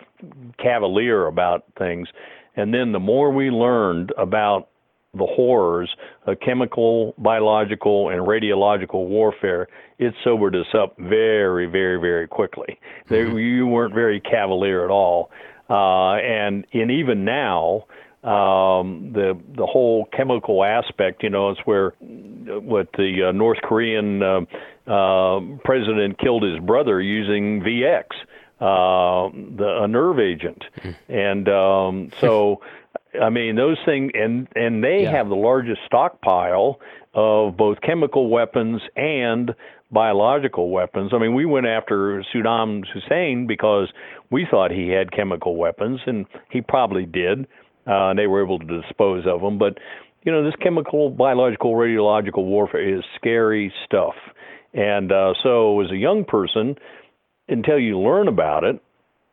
[0.62, 2.08] cavalier about things.
[2.56, 4.70] And then the more we learned about
[5.13, 5.89] the horrors
[6.26, 9.67] of chemical, biological, and radiological warfare,
[9.98, 12.80] it sobered us up very, very, very quickly.
[13.10, 13.38] Mm-hmm.
[13.38, 15.32] you weren't very cavalier at all.
[15.70, 17.86] Uh, and, and even now,
[18.24, 24.22] um, the the whole chemical aspect, you know, it's where what the uh, North Korean
[24.22, 24.41] uh,
[24.88, 28.04] uh, president killed his brother using VX,
[28.60, 31.12] uh, the a nerve agent, mm-hmm.
[31.12, 32.62] and um, so.
[33.19, 35.12] I mean those things, and and they yeah.
[35.12, 36.80] have the largest stockpile
[37.15, 39.56] of both chemical weapons and
[39.91, 41.12] biological weapons.
[41.13, 43.88] I mean, we went after Saddam Hussein because
[44.30, 47.47] we thought he had chemical weapons, and he probably did
[47.88, 49.58] uh, they were able to dispose of them.
[49.58, 49.78] But
[50.23, 54.15] you know, this chemical, biological, radiological warfare is scary stuff.
[54.73, 56.77] And uh, so, as a young person,
[57.47, 58.82] until you learn about it,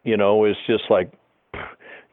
[0.04, 1.12] you know, it's just like,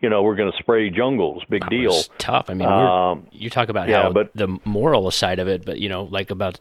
[0.02, 1.44] you know, we're going to spray jungles.
[1.50, 2.02] Big deal.
[2.18, 2.50] tough.
[2.50, 5.80] I mean, um, you talk about yeah, how but, the moral side of it, but
[5.80, 6.60] you know, like about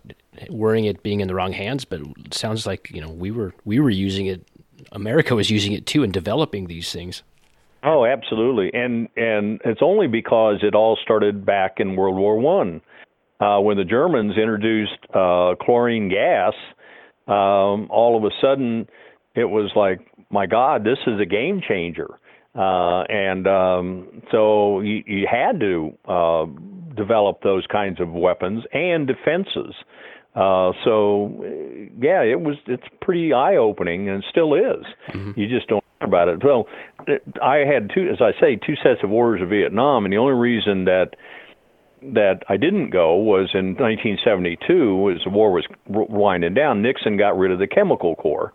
[0.50, 1.84] worrying it being in the wrong hands.
[1.84, 4.46] But it sounds like you know we were we were using it.
[4.92, 7.22] America was using it too in developing these things.
[7.82, 12.82] Oh, absolutely, and and it's only because it all started back in World War One,
[13.40, 16.52] when the Germans introduced uh, chlorine gas.
[17.26, 18.88] Um, all of a sudden,
[19.34, 22.08] it was like, my God, this is a game changer,
[22.54, 26.46] uh, and um, so you, you had to uh,
[26.96, 29.74] develop those kinds of weapons and defenses.
[30.34, 31.42] Uh, so,
[32.00, 32.56] yeah, it was.
[32.66, 34.84] It's pretty eye opening, and still is.
[35.12, 35.38] Mm-hmm.
[35.38, 36.42] You just don't about it.
[36.42, 36.66] Well,
[37.42, 40.34] I had two, as I say, two sets of orders of Vietnam, and the only
[40.34, 41.16] reason that
[42.02, 46.82] that I didn't go was in 1972, as the war was winding down.
[46.82, 48.52] Nixon got rid of the Chemical Corps,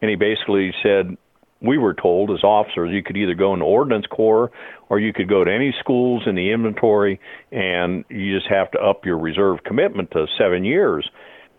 [0.00, 1.16] and he basically said,
[1.60, 4.50] we were told as officers you could either go in the Ordnance Corps
[4.90, 7.18] or you could go to any schools in the inventory,
[7.50, 11.08] and you just have to up your reserve commitment to seven years.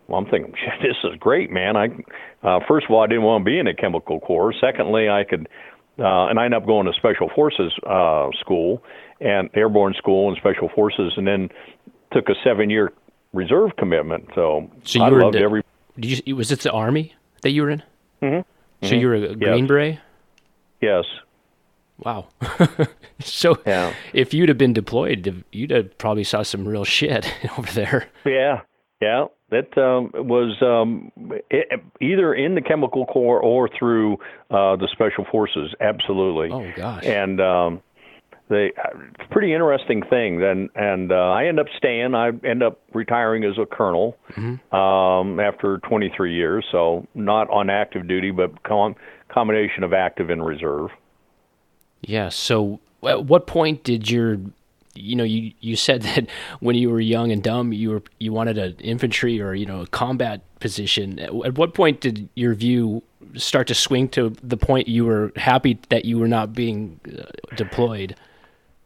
[0.06, 1.76] Well, I'm thinking, this is great, man.
[1.76, 1.86] I
[2.46, 4.54] uh, first of all, I didn't want to be in a chemical corps.
[4.60, 5.48] Secondly, I could,
[5.98, 8.82] uh, and I ended up going to special forces uh, school
[9.20, 11.48] and airborne school and special forces, and then
[12.12, 12.92] took a seven-year
[13.32, 14.28] reserve commitment.
[14.34, 15.62] So, so you I were loved the, every.
[15.98, 16.36] Did you?
[16.36, 17.82] Was it the army that you were in?
[18.22, 18.86] Mm-hmm.
[18.86, 19.68] So you were a Green Yes.
[19.68, 19.98] Beret.
[20.82, 21.04] Yes.
[21.98, 22.28] Wow.
[23.20, 23.94] so Yeah.
[24.12, 28.08] if you'd have been deployed, you'd have probably saw some real shit over there.
[28.26, 28.60] Yeah,
[29.00, 29.26] yeah.
[29.50, 31.12] That um, was um,
[31.50, 34.14] it, either in the chemical corps or through
[34.50, 35.72] uh, the special forces.
[35.80, 36.50] Absolutely.
[36.50, 37.04] Oh gosh.
[37.04, 37.82] And um,
[38.48, 40.40] they it's pretty interesting thing.
[40.40, 42.14] Then and uh, I end up staying.
[42.16, 44.16] I end up retiring as a colonel
[44.72, 46.64] um, after 23 years.
[46.72, 48.96] So not on active duty, but com-
[49.28, 50.90] combination of active and reserve.
[52.02, 52.28] Yeah.
[52.28, 54.38] So, at what point did your,
[54.96, 56.28] you know, you you said that
[56.60, 59.82] when you were young and dumb, you were you wanted an infantry or you know
[59.82, 61.18] a combat position.
[61.18, 63.02] At, at what point did your view
[63.34, 67.24] start to swing to the point you were happy that you were not being uh,
[67.56, 68.16] deployed?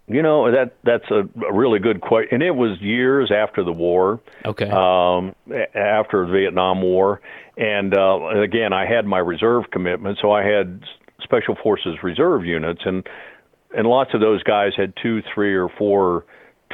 [0.08, 3.72] You know that that's a, a really good question, and it was years after the
[3.72, 4.20] war.
[4.44, 4.68] Okay.
[4.68, 5.34] um,
[5.74, 7.20] after the Vietnam War.
[7.56, 10.82] And uh, again, I had my reserve commitment, so I had
[11.22, 13.06] special forces reserve units, and
[13.76, 16.24] and lots of those guys had two, three, or four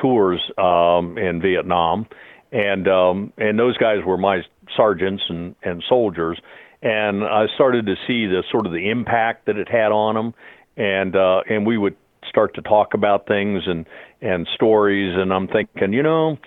[0.01, 2.07] tours um, in Vietnam,
[2.53, 4.43] and um, and those guys were my
[4.77, 6.39] sergeants and and soldiers,
[6.83, 10.35] and I started to see the sort of the impact that it had on them,
[10.77, 11.97] and uh, and we would
[12.29, 13.87] start to talk about things and
[14.21, 16.39] and stories, and I'm thinking, you know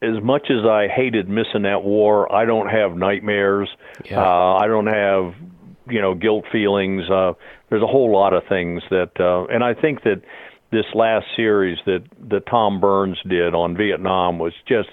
[0.00, 3.68] as much as I hated missing that war, I don't have nightmares.
[4.04, 4.20] Yeah.
[4.20, 5.34] Uh, I don't have,
[5.88, 7.08] you know, guilt feelings.
[7.10, 7.32] Uh,
[7.70, 10.22] there's a whole lot of things that, uh, and I think that
[10.70, 14.90] this last series that that Tom Burns did on Vietnam was just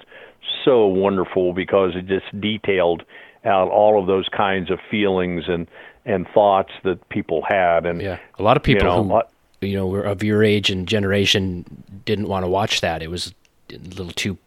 [0.63, 3.03] so wonderful because it just detailed
[3.43, 5.67] out all of those kinds of feelings and
[6.05, 7.85] and thoughts that people had.
[7.85, 8.19] And yeah.
[8.39, 11.65] A lot of people know, who what- you know were of your age and generation
[12.05, 13.01] didn't want to watch that.
[13.01, 13.33] It was
[13.71, 14.37] a little too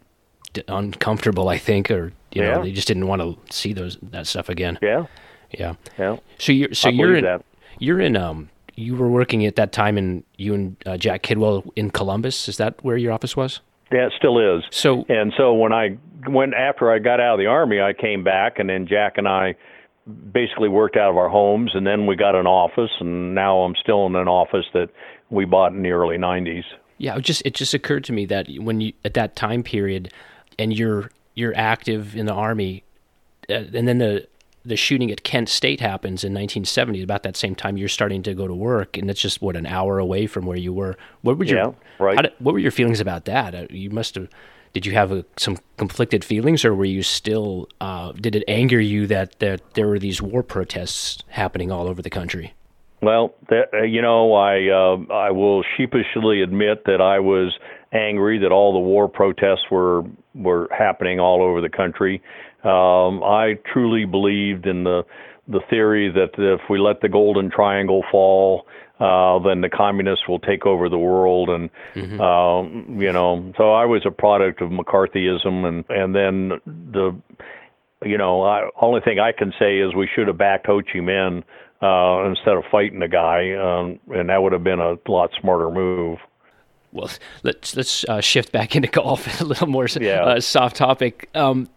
[0.67, 2.59] uncomfortable, I think, or you know Yeah.
[2.63, 4.79] they just didn't want to see those that stuff again.
[4.83, 5.05] yeah,
[5.59, 5.75] Yeah.
[5.99, 6.17] yeah.
[6.39, 7.45] So you're so I you're in that.
[7.79, 11.69] You're in um you were working at that time in you and uh, Jack Kidwell
[11.75, 12.49] in Columbus.
[12.49, 13.61] Is that where your office was?
[13.91, 14.63] Yeah, it still is.
[14.71, 15.99] So And so when I
[16.29, 19.27] went after I got out of the army, I came back, and then Jack and
[19.27, 19.57] I
[20.33, 23.75] basically worked out of our homes, and then we got an office, and now I'm
[23.83, 24.91] still in an office that
[25.31, 26.65] we bought in the early '90s.
[26.99, 30.13] yeah, it just it just occurred to me that when you at that time period,
[30.59, 32.85] and you're you're active in the army,
[33.51, 34.29] uh, and then the
[34.69, 37.03] the shooting at Kent State happens in 1970.
[37.03, 39.67] About that same time, you're starting to go to work, and it's just what an
[39.67, 40.97] hour away from where you were.
[41.23, 42.23] What were your Yeah, right.
[42.23, 43.55] did, what were your feelings about that?
[43.55, 44.29] Uh, You must have.
[44.75, 47.69] Did you have a, some conflicted feelings, or were you still?
[47.81, 52.03] Uh, did it anger you that, that there were these war protests happening all over
[52.03, 52.55] the country?
[53.01, 57.57] Well, that, uh, you know, I uh, I will sheepishly admit that I was
[57.93, 60.03] angry that all the war protests were
[60.35, 62.23] were happening all over the country.
[62.65, 65.05] Um, I truly believed in the
[65.47, 68.67] the theory that if we let the Golden Triangle fall,
[69.01, 71.71] uh, then the communists will take over the world, and
[72.21, 77.17] um, you know, so I was a product of McCarthyism, and and then the
[78.05, 80.99] you know, I, only thing I can say is we should have backed Ho Chi
[80.99, 81.43] Minh
[81.83, 85.71] uh, instead of fighting the guy, um, and that would have been a lot smarter
[85.71, 86.19] move.
[86.93, 87.11] Well,
[87.43, 90.23] let's let's uh, shift back into golf a little more Yeah.
[90.23, 91.29] uh, soft topic.
[91.35, 91.69] Um,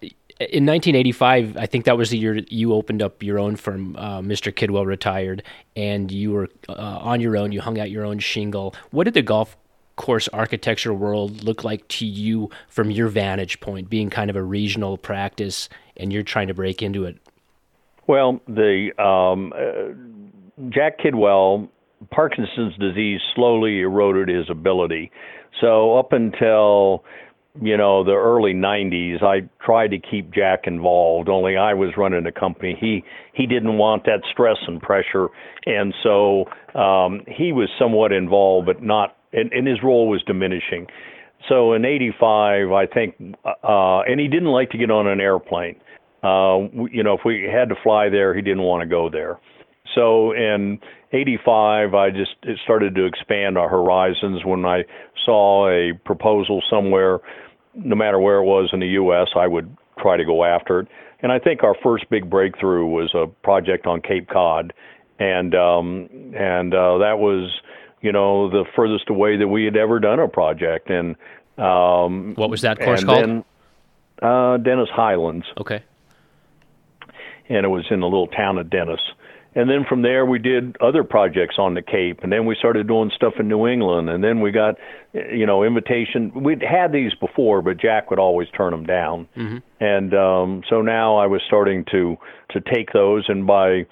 [0.50, 3.96] in 1985, I think that was the year you opened up your own firm.
[3.96, 4.52] Uh, Mr.
[4.52, 5.44] Kidwell retired,
[5.76, 7.52] and you were uh, on your own.
[7.52, 8.76] You hung out your own shingle.
[8.92, 9.58] What did the golf
[9.96, 14.44] course architecture world look like to you from your vantage point, being kind of a
[14.44, 17.18] regional practice, and you're trying to break into it?
[18.08, 21.70] Well, the um, uh, Jack Kidwell,
[22.10, 25.12] Parkinson's disease slowly eroded his ability.
[25.60, 27.06] So up until
[27.60, 31.28] you know the early 90s, I tried to keep Jack involved.
[31.28, 32.78] Only I was running the company.
[32.80, 35.28] He he didn't want that stress and pressure,
[35.66, 36.46] and so
[36.80, 39.18] um, he was somewhat involved, but not.
[39.34, 40.88] And, and his role was diminishing.
[41.50, 45.80] So in '85, I think, uh, and he didn't like to get on an airplane.
[46.24, 49.40] Uh, you know, if we had to fly there, he didn't want to go there.
[49.96, 50.80] So in
[51.12, 54.84] '85, I just it started to expand our horizons when I
[55.26, 57.20] saw a proposal somewhere,
[57.76, 60.88] no matter where it was in the U.S., I would try to go after it.
[61.22, 64.74] And I think our first big breakthrough was a project on Cape Cod,
[65.20, 67.52] and um, and uh, that was
[68.02, 70.90] you know the furthest away that we had ever done a project.
[70.90, 71.16] And
[71.58, 73.24] um, what was that course called?
[73.24, 73.44] Then,
[74.22, 75.46] uh, Dennis Highlands.
[75.60, 75.84] Okay.
[77.50, 79.02] And it was in the little town of Dennis.
[79.54, 82.88] And then from there, we did other projects on the Cape, and then we started
[82.88, 84.76] doing stuff in New England, and then we got,
[85.14, 86.32] you know, invitation.
[86.34, 89.58] We'd had these before, but Jack would always turn them down, mm-hmm.
[89.84, 92.18] and um, so now I was starting to
[92.52, 93.86] to take those, and by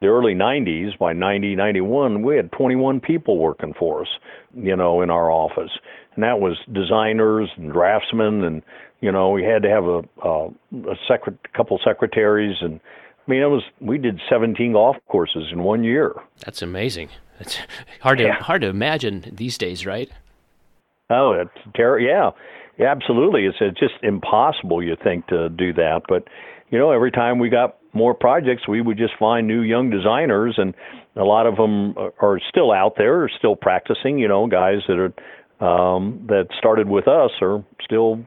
[0.00, 4.08] the early 90s, by 90, 91, we had 21 people working for us,
[4.54, 5.70] you know, in our office,
[6.14, 8.62] and that was designers and draftsmen, and
[9.00, 10.46] you know, we had to have a a,
[10.92, 12.78] a secret, couple secretaries and
[13.26, 16.14] I mean, it was we did 17 golf courses in one year.
[16.44, 17.08] That's amazing.
[17.40, 17.58] It's
[18.00, 18.34] hard to yeah.
[18.34, 20.10] hard to imagine these days, right?
[21.10, 22.06] Oh, it's terrible.
[22.06, 22.30] Yeah,
[22.78, 23.46] yeah, absolutely.
[23.46, 24.82] It's, it's just impossible.
[24.82, 26.28] You think to do that, but
[26.70, 30.54] you know, every time we got more projects, we would just find new young designers,
[30.58, 30.74] and
[31.16, 34.18] a lot of them are still out there, are still practicing.
[34.18, 35.12] You know, guys that are
[35.64, 38.24] um, that started with us are still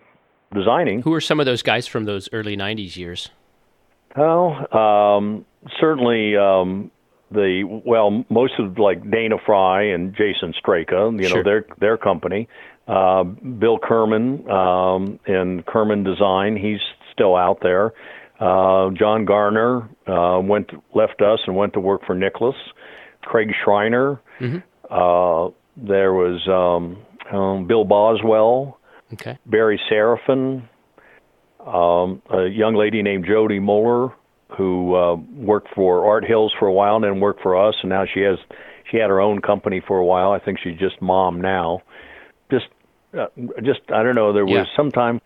[0.54, 1.02] designing.
[1.02, 3.30] Who are some of those guys from those early '90s years?
[4.16, 5.46] Oh, um,
[5.80, 6.92] certainly um,
[7.32, 11.44] the well, most of like Dana Fry and Jason Straka, you know, sure.
[11.44, 12.48] their their company.
[12.88, 16.80] Uh, Bill Kerman um, in Kerman Design, he's
[17.14, 17.94] still out there.
[18.40, 22.56] Uh, John Garner uh, went left us and went to work for Nicklaus.
[23.22, 24.22] Craig Schreiner.
[24.40, 24.60] Mm-hmm.
[24.90, 28.80] Uh, there was um, um, Bill Boswell.
[29.14, 29.38] Okay.
[29.46, 30.68] Barry Seraphin
[31.66, 34.16] um, a young lady named Jody Moore
[34.58, 37.90] who uh, worked for Art Hills for a while and then worked for us, and
[37.90, 38.38] now she has
[38.90, 40.32] she had her own company for a while.
[40.32, 41.82] I think she's just mom now.
[42.52, 42.68] Just
[43.18, 43.28] uh,
[43.64, 44.34] just I don't know.
[44.34, 44.76] There was yeah.
[44.76, 45.22] sometime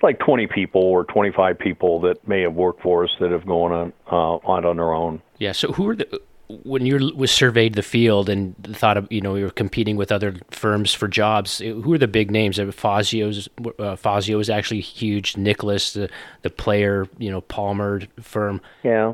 [0.00, 3.72] like 20 people or 25 people that may have worked for us that have gone
[3.72, 5.20] on uh, on on their own.
[5.38, 5.52] Yeah.
[5.52, 9.34] So who are the when you was surveyed the field and thought of you know
[9.34, 12.58] you were competing with other firms for jobs, who are the big names?
[12.74, 15.36] Fazio's uh, Fazio is actually huge.
[15.36, 16.08] Nicklaus, the
[16.42, 18.60] the player, you know Palmer firm.
[18.82, 19.12] Yeah,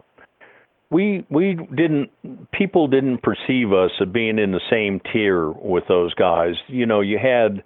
[0.91, 2.11] we we didn't
[2.53, 6.55] people didn't perceive us as being in the same tier with those guys.
[6.69, 7.65] You know, you had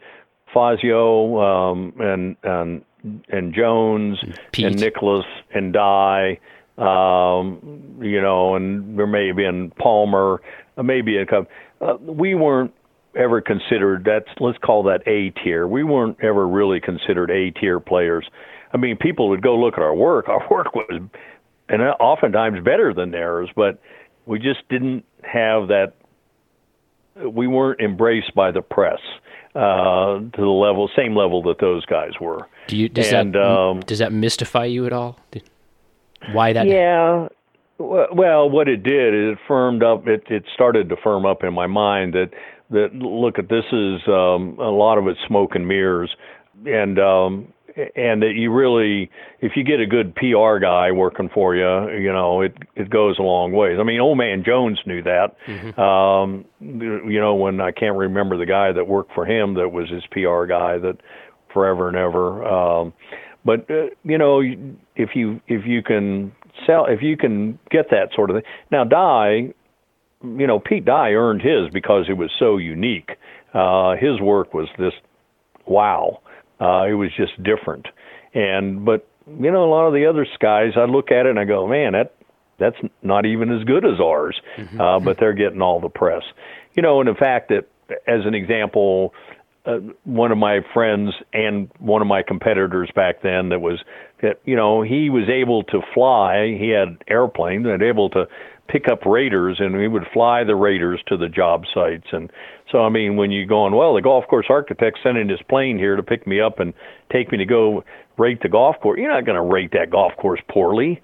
[0.54, 2.84] Fazio um, and and
[3.28, 4.18] and Jones
[4.52, 4.64] Pete.
[4.64, 6.38] and Nicklaus and Dye
[6.78, 10.40] um, you know, and there may have been Palmer,
[10.76, 11.50] uh, maybe a couple.
[11.80, 12.72] Uh, we weren't
[13.16, 15.66] ever considered that's let's call that A tier.
[15.66, 18.26] We weren't ever really considered A tier players.
[18.72, 20.28] I mean, people would go look at our work.
[20.28, 21.02] Our work was,
[21.68, 23.80] and oftentimes better than theirs, but
[24.26, 25.94] we just didn't have that.
[27.16, 29.00] We weren't embraced by the press
[29.56, 32.46] uh, to the level, same level that those guys were.
[32.68, 35.18] Do you does and, that um, does that mystify you at all?
[36.32, 36.66] Why that?
[36.66, 37.28] Yeah.
[37.78, 40.08] Well, what it did is it firmed up.
[40.08, 42.30] It it started to firm up in my mind that
[42.70, 46.10] that look at this is um, a lot of it's smoke and mirrors,
[46.66, 47.52] and um,
[47.94, 49.10] and that you really,
[49.40, 53.18] if you get a good PR guy working for you, you know, it it goes
[53.18, 53.78] a long ways.
[53.80, 55.36] I mean, old man Jones knew that.
[55.46, 55.80] Mm-hmm.
[55.80, 59.88] Um, you know, when I can't remember the guy that worked for him that was
[59.88, 60.98] his PR guy that
[61.52, 62.44] forever and ever.
[62.44, 62.92] Um,
[63.48, 64.42] but uh, you know,
[64.94, 66.32] if you if you can
[66.66, 68.44] sell, if you can get that sort of thing.
[68.70, 69.54] Now, Dye,
[70.22, 73.12] you know, Pete Dye earned his because it was so unique.
[73.54, 74.92] Uh, his work was this
[75.64, 76.20] wow.
[76.60, 77.86] Uh, it was just different.
[78.34, 81.40] And but you know, a lot of the other guys, I look at it and
[81.40, 82.16] I go, man, that
[82.58, 84.38] that's not even as good as ours.
[84.58, 84.78] Mm-hmm.
[84.78, 86.22] Uh, but they're getting all the press.
[86.74, 87.66] You know, and the fact that,
[88.06, 89.14] as an example,
[89.68, 93.78] uh, one of my friends and one of my competitors back then that was
[94.22, 96.56] that you know he was able to fly.
[96.58, 98.26] He had airplanes and able to
[98.66, 102.06] pick up raters and he would fly the raters to the job sites.
[102.12, 102.30] And
[102.70, 105.96] so i mean when you're going well the golf course architect sending his plane here
[105.96, 106.72] to pick me up and
[107.12, 107.84] take me to go
[108.16, 108.98] rate the golf course.
[108.98, 111.00] You're not going to rate that golf course poorly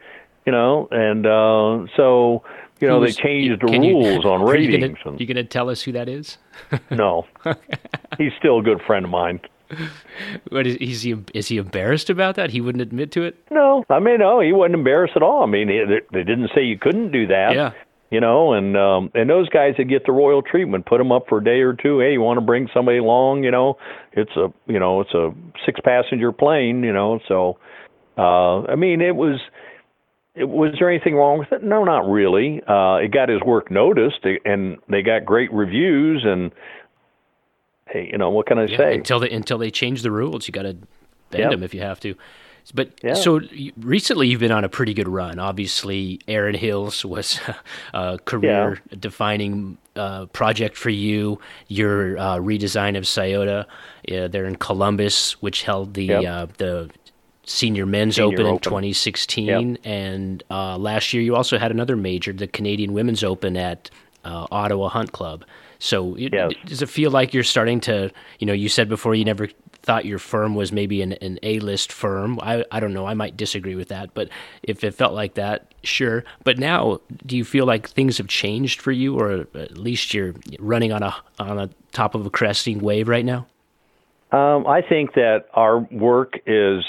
[0.46, 0.88] you know?
[0.90, 2.42] And uh so
[2.84, 5.44] you know Who's, they changed the rules you, on are ratings You gonna, you gonna
[5.44, 6.38] tell us who that is?
[6.90, 7.26] no
[8.18, 9.40] he's still a good friend of mine
[10.50, 11.16] what is, is he?
[11.32, 12.50] Is he embarrassed about that?
[12.50, 13.36] He wouldn't admit to it.
[13.50, 15.42] No, I mean, no, he wasn't embarrassed at all.
[15.42, 17.54] I mean, they, they didn't say you couldn't do that.
[17.54, 17.72] Yeah.
[18.10, 21.24] You know, and um, and those guys that get the royal treatment, put them up
[21.28, 21.98] for a day or two.
[21.98, 23.42] Hey, you want to bring somebody along?
[23.42, 23.76] You know,
[24.12, 25.32] it's a you know it's a
[25.66, 26.84] six passenger plane.
[26.84, 27.58] You know, so
[28.16, 29.40] uh, I mean, it was.
[30.34, 31.62] It, was there anything wrong with it?
[31.62, 32.60] No, not really.
[32.66, 36.50] Uh, it got his work noticed, and they got great reviews, and
[37.88, 38.94] hey, you know what can I Yeah, say?
[38.96, 40.74] Until they until they change the rules, you got to
[41.30, 41.50] bend Yep.
[41.50, 42.16] them if you have to.
[42.72, 43.12] But yeah.
[43.14, 43.40] so
[43.76, 45.38] recently, you've been on a pretty good run.
[45.38, 47.38] Obviously, Erin Hills was
[47.92, 51.38] a career-defining uh, project for you.
[51.68, 53.66] Your uh, redesign of Scioto
[54.10, 56.24] uh, they're in Columbus, which held the yep.
[56.24, 56.90] Uh, the
[57.46, 59.80] Senior Men's Senior Open, in 2016, yep.
[59.84, 63.90] and uh, last year you also had another major, the Canadian Women's Open at
[64.24, 65.44] uh, Ottawa Hunt Club.
[65.78, 66.52] So, it, yes.
[66.64, 69.48] does it feel like you're starting to, you know, you said before you never
[69.84, 72.40] thought your firm was maybe an, an A-list firm.
[72.42, 73.06] I, I don't know.
[73.06, 74.30] I might disagree with that, but
[74.62, 76.24] if it felt like that, sure.
[76.42, 80.34] But now, do you feel like things have changed for you, or at least you're
[80.58, 83.46] running on a on a top of a cresting wave right now?
[84.32, 86.82] Um, I think that our work is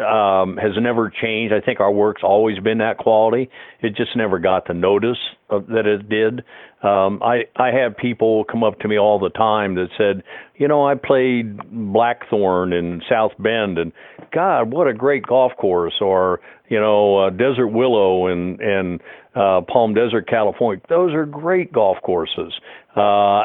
[0.00, 1.54] um, has never changed.
[1.54, 3.48] I think our work's always been that quality.
[3.80, 5.18] It just never got the notice
[5.50, 6.42] of, that it did.
[6.82, 10.22] Um, I I have people come up to me all the time that said,
[10.56, 13.92] you know, I played Blackthorn in South Bend, and
[14.32, 18.98] God, what a great golf course, or you know, uh, Desert Willow in in
[19.34, 20.82] uh, Palm Desert, California.
[20.88, 22.52] Those are great golf courses.
[22.96, 23.44] Uh,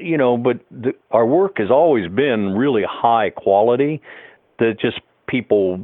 [0.00, 4.02] you know, but the, our work has always been really high quality.
[4.58, 5.80] That just people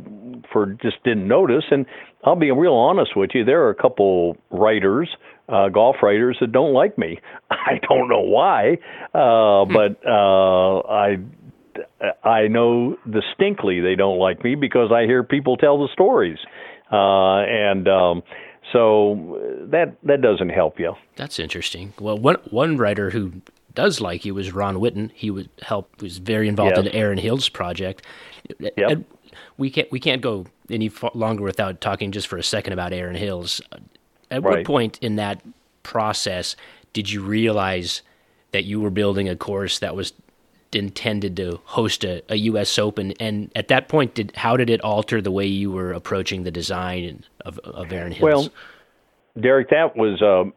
[0.53, 1.65] for just didn't notice.
[1.71, 1.87] And
[2.25, 5.09] I'll be real honest with you, there are a couple writers,
[5.49, 7.19] uh, golf writers, that don't like me.
[7.51, 8.79] I don't know why,
[9.15, 9.73] uh, hmm.
[9.73, 11.19] but uh, I
[12.25, 16.39] I know distinctly they don't like me because I hear people tell the stories,
[16.91, 18.23] uh, and um,
[18.73, 19.39] so
[19.71, 20.95] that that doesn't help you.
[21.17, 21.95] That's interesting.
[22.01, 23.35] Well, one one writer who
[23.75, 25.11] does like you was Ron Whitten.
[25.15, 28.05] He would help was very involved in Erin Hills project.
[28.59, 29.05] Yep
[29.59, 33.17] we can't we can't go any longer without talking just for a second about Erin
[33.17, 33.61] Hills.
[34.31, 34.59] At right.
[34.59, 35.41] what point in that
[35.83, 36.57] process
[36.93, 38.03] did you realize
[38.53, 40.13] that you were building a course that was
[40.73, 42.79] intended to host a, a U.S.
[42.79, 43.13] Open?
[43.21, 46.51] And at that point, did how did it alter the way you were approaching the
[46.51, 48.23] design of, of Erin Hills?
[48.23, 48.49] Well,
[49.41, 50.21] Derek, that was.
[50.21, 50.51] Uh,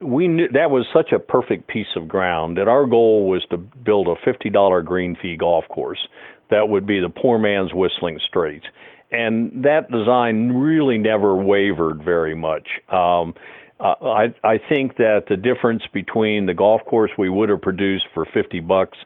[0.00, 3.56] we knew that was such a perfect piece of ground that our goal was to
[3.56, 6.08] build a $50 green fee golf course
[6.54, 8.64] that would be the poor man's Whistling Straits.
[9.10, 12.66] And that design really never wavered very much.
[12.88, 13.34] Um,
[13.80, 18.24] I, I think that the difference between the golf course we would have produced for
[18.32, 18.96] 50 bucks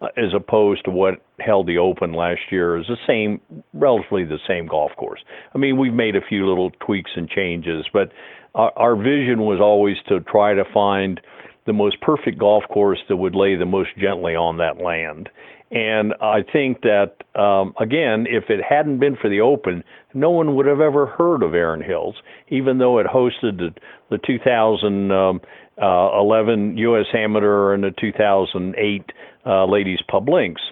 [0.00, 3.40] uh, as opposed to what held the Open last year is the same,
[3.72, 5.20] relatively the same golf course.
[5.54, 8.10] I mean, we've made a few little tweaks and changes, but
[8.54, 11.20] our, our vision was always to try to find
[11.66, 15.28] the most perfect golf course that would lay the most gently on that land.
[15.70, 19.82] And I think that, um, again, if it hadn't been for the Open,
[20.14, 22.14] no one would have ever heard of Erin Hills,
[22.48, 23.70] even though it hosted the,
[24.10, 25.40] the 2011 um,
[25.82, 27.06] uh, U.S.
[27.12, 29.12] Amateur and the 2008
[29.44, 30.62] uh, Ladies Pub Links.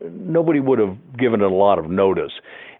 [0.00, 2.32] Nobody would have given it a lot of notice.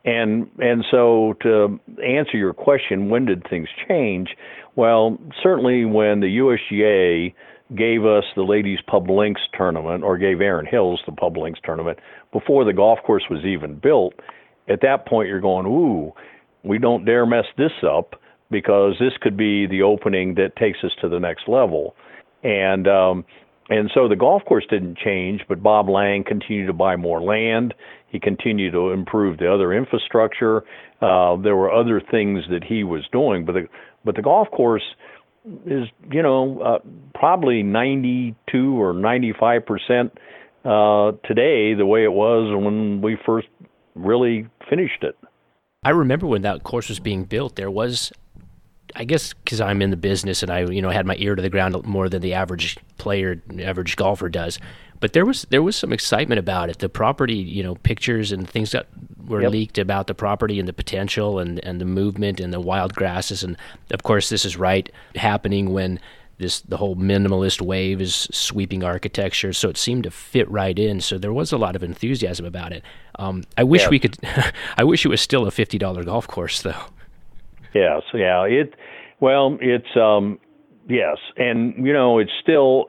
[0.05, 4.31] And and so to answer your question, when did things change?
[4.75, 7.35] Well, certainly when the USGA
[7.77, 11.99] gave us the ladies pub links tournament or gave Erin Hills the pub links tournament
[12.33, 14.14] before the golf course was even built,
[14.68, 16.12] at that point you're going, ooh,
[16.64, 18.14] we don't dare mess this up
[18.51, 21.95] because this could be the opening that takes us to the next level.
[22.43, 23.25] And um,
[23.68, 27.75] and so the golf course didn't change, but Bob Lang continued to buy more land.
[28.09, 30.64] He continued to improve the other infrastructure.
[31.01, 33.68] Uh, there were other things that he was doing, but the
[34.05, 34.83] but the golf course
[35.66, 36.78] is you know uh,
[37.14, 40.12] probably 92 or 95 percent
[40.64, 43.49] uh, today the way it was when we first
[43.95, 45.16] really finished it.
[45.84, 47.57] I remember when that course was being built.
[47.57, 48.12] There was,
[48.95, 51.43] I guess, because I'm in the business and I you know had my ear to
[51.43, 54.59] the ground more than the average player, average golfer does.
[55.03, 56.78] But there was there was some excitement about it.
[56.78, 58.86] The property, you know, pictures and things that
[59.26, 59.50] were yep.
[59.50, 63.42] leaked about the property and the potential and, and the movement and the wild grasses.
[63.42, 63.57] And
[63.90, 65.98] of course, this is right happening when
[66.38, 69.53] this the whole minimalist wave is sweeping architecture.
[69.53, 71.00] So it seemed to fit right in.
[71.00, 72.84] So there was a lot of enthusiasm about it.
[73.18, 74.16] Um, I wish we could.
[74.76, 76.84] I wish it was still a fifty dollar golf course though.
[77.74, 78.44] Yes, yeah.
[78.44, 78.74] It
[79.18, 80.38] well, it's um,
[80.89, 82.87] yes, and you know, it's still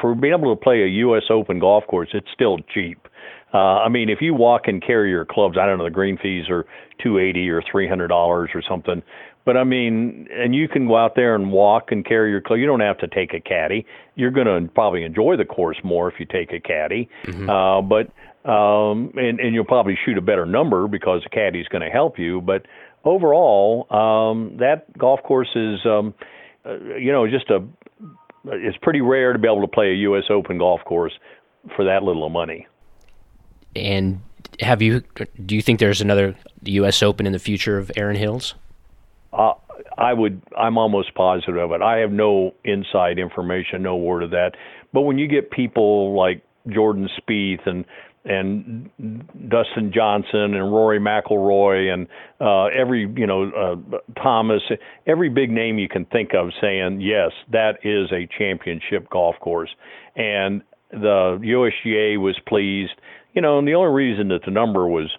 [0.00, 1.24] for being able to play a U.S.
[1.30, 2.08] Open golf course.
[2.12, 3.06] It's still cheap.
[3.54, 6.18] Uh, I mean, if you walk and carry your clubs, I don't know, the green
[6.18, 6.66] fees are
[7.02, 9.02] two eighty or three hundred dollars or something.
[9.44, 12.58] But I mean, and you can go out there and walk and carry your club.
[12.58, 13.86] You don't have to take a caddy.
[14.16, 17.08] You're going to probably enjoy the course more if you take a caddy.
[17.24, 17.48] Mm-hmm.
[17.48, 18.08] Uh, but
[18.50, 22.18] um, and and you'll probably shoot a better number because the caddy's going to help
[22.18, 22.40] you.
[22.40, 22.66] But
[23.04, 26.12] overall, um, that golf course is, um,
[26.98, 27.64] you know, just a.
[28.48, 30.24] It's pretty rare to be able to play a U.S.
[30.30, 31.12] Open golf course
[31.74, 32.66] for that little money.
[33.74, 34.20] And
[34.60, 35.02] have you?
[35.44, 37.02] Do you think there's another U.S.
[37.02, 38.54] Open in the future of Erin Hills?
[39.32, 39.54] Uh,
[39.98, 40.40] I would.
[40.56, 41.82] I'm almost positive of it.
[41.82, 44.52] I have no inside information, no word of that.
[44.92, 47.84] But when you get people like Jordan Spieth and
[48.26, 48.90] and
[49.48, 52.06] Dustin Johnson and Rory McIlroy and
[52.40, 54.62] uh, every you know uh, Thomas,
[55.06, 59.70] every big name you can think of saying yes, that is a championship golf course,
[60.16, 62.92] and the USGA was pleased.
[63.34, 65.10] You know, and the only reason that the number was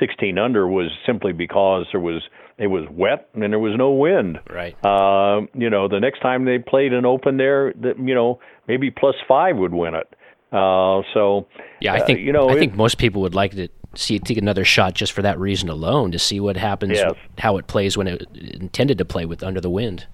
[0.00, 2.22] 16 under was simply because there was
[2.58, 4.38] it was wet and there was no wind.
[4.48, 4.74] Right.
[4.84, 8.90] Uh, you know, the next time they played an open there, that you know maybe
[8.90, 10.08] plus five would win it.
[10.56, 11.46] Uh, so
[11.80, 14.18] yeah, I uh, think you know I it, think most people would like to see
[14.18, 17.12] take another shot just for that reason alone to see what happens, Yes.
[17.38, 20.06] how it plays when it intended to play with under the wind.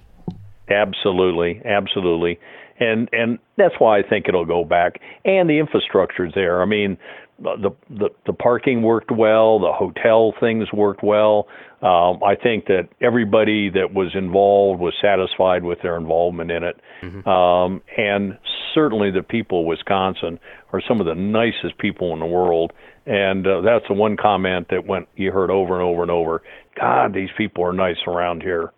[0.69, 2.41] Absolutely, absolutely,
[2.81, 5.01] and and that's why I think it'll go back.
[5.25, 6.61] And the infrastructure's there.
[6.61, 6.99] I mean,
[7.39, 11.47] the the the parking worked well, the hotel things worked well.
[11.83, 16.81] Um, I think that everybody that was involved was satisfied with their involvement in it,
[17.27, 18.39] um, and
[18.73, 20.39] certainly the people of Wisconsin
[20.73, 22.73] are some of the nicest people in the world.
[23.05, 26.43] And uh, that's the one comment that went you heard over and over and over.
[26.81, 28.73] God, these people are nice around here.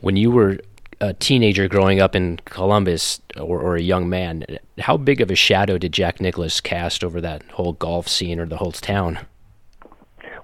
[0.00, 0.58] When you were
[1.00, 4.44] a teenager growing up in Columbus or, or a young man,
[4.78, 8.46] how big of a shadow did Jack Nicklaus cast over that whole golf scene or
[8.46, 9.18] the whole town?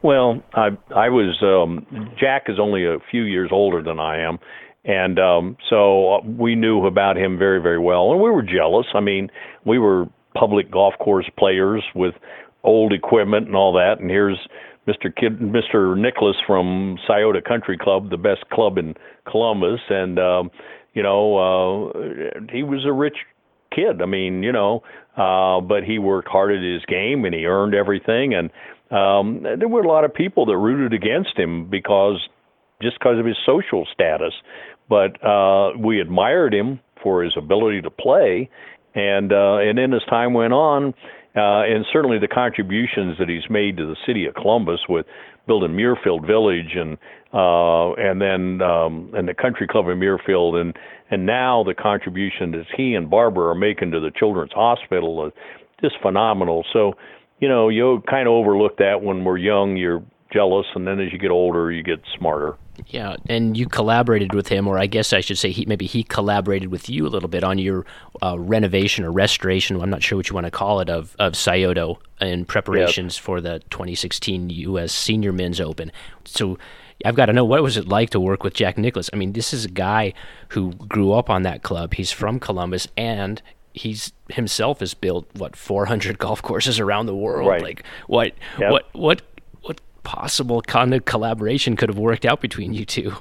[0.02, 1.86] Well, I I was um
[2.18, 4.38] Jack is only a few years older than I am,
[4.84, 8.86] and um so we knew about him very very well, and we were jealous.
[8.94, 9.28] I mean,
[9.66, 12.14] we were public golf course players with
[12.64, 14.38] old equipment and all that, and here's
[14.88, 15.14] Mr.
[15.14, 15.96] Kid, Mr.
[15.98, 18.94] Nicklaus from Scioto Country Club, the best club in
[19.30, 20.50] Columbus, and um,
[20.94, 23.16] you know uh, he was a rich
[23.74, 24.02] kid.
[24.02, 24.82] I mean, you know,
[25.16, 28.34] uh, but he worked hard at his game and he earned everything.
[28.34, 28.50] And
[28.90, 32.28] um, there were a lot of people that rooted against him because
[32.82, 34.32] just because of his social status.
[34.88, 38.50] But uh, we admired him for his ability to play,
[38.94, 40.94] and uh, and then as time went on,
[41.36, 45.06] uh, and certainly the contributions that he's made to the city of Columbus with
[45.46, 46.98] building Muirfield Village and
[47.32, 50.76] uh, and then um, and the country club in Muirfield and
[51.10, 55.32] and now the contribution that he and Barbara are making to the Children's Hospital is
[55.80, 56.64] just phenomenal.
[56.72, 56.94] So,
[57.40, 59.76] you know, you kind of overlook that when we're young.
[59.76, 62.56] You're jealous, and then as you get older, you get smarter.
[62.86, 66.02] Yeah, and you collaborated with him, or I guess I should say, he maybe he
[66.02, 67.84] collaborated with you a little bit on your
[68.22, 69.80] uh, renovation or restoration.
[69.80, 73.40] I'm not sure what you want to call it of of Scioto in preparations for
[73.40, 74.92] the 2016 U.S.
[74.92, 75.90] Senior Men's Open.
[76.24, 76.58] So.
[77.02, 79.08] I've got to know what was it like to work with Jack Nicklaus.
[79.10, 80.12] I mean, this is a guy
[80.48, 81.94] who grew up on that club.
[81.94, 83.40] He's from Columbus, and
[83.72, 87.48] he's himself has built what 400 golf courses around the world.
[87.48, 87.62] Right.
[87.62, 88.70] Like what Yep.
[88.72, 89.22] what what
[89.62, 93.14] what possible kind of collaboration could have worked out between you two?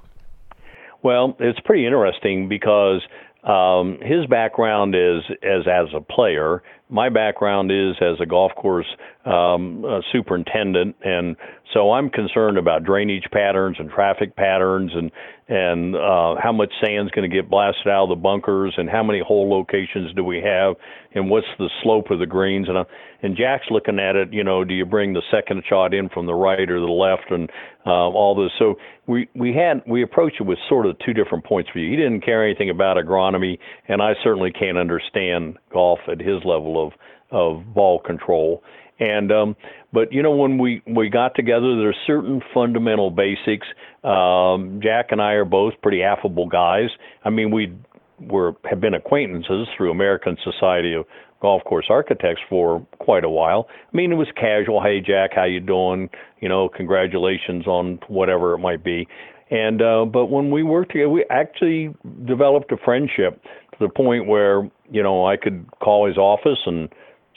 [1.02, 3.02] Well, it's pretty interesting because
[3.44, 6.62] um, his background is as as a player.
[6.92, 8.88] My background is as a golf course
[9.24, 11.36] um, uh, superintendent, and
[11.72, 15.12] so I'm concerned about drainage patterns and traffic patterns, and
[15.48, 19.04] and uh, how much sand's going to get blasted out of the bunkers, and how
[19.04, 20.76] many hole locations do we have,
[21.14, 22.86] and what's the slope of the greens, and uh,
[23.22, 24.34] and Jack's looking at it.
[24.34, 27.30] You know, do you bring the second shot in from the right or the left,
[27.30, 27.52] and
[27.86, 28.52] uh, all this.
[28.60, 28.76] So
[29.08, 31.90] we we had we approached it with sort of two different points of view.
[31.90, 36.79] He didn't care anything about agronomy, and I certainly can't understand golf at his level
[36.88, 36.94] of
[37.32, 38.64] of ball control.
[39.00, 39.56] And um,
[39.94, 43.68] but you know when we we got together, there's certain fundamental basics.
[44.04, 46.90] Um, Jack and I are both pretty affable guys.
[47.24, 47.74] I mean, we
[48.20, 51.06] were have been acquaintances through American Society of
[51.42, 53.68] Golf Course Architects for quite a while.
[53.72, 54.82] I mean, it was casual.
[54.82, 56.10] Hey, Jack, how you doing?
[56.42, 59.08] You know, congratulations on whatever it might be.
[59.50, 64.28] And uh, but when we worked together, we actually developed a friendship to the point
[64.28, 66.90] where you know I could call his office and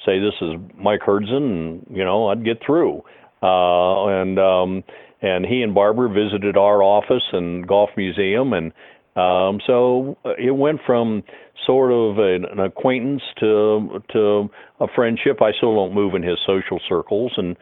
[0.05, 3.03] say this is Mike Hurdzan, and you know I'd get through.
[3.43, 4.85] Uh, and um,
[5.21, 8.73] and he and Barbara visited our office and golf museum, and
[9.17, 11.23] um, so it went from
[11.67, 14.49] sort of an, an acquaintance to to
[14.81, 15.43] a friendship.
[15.43, 17.57] I still don't move in his social circles and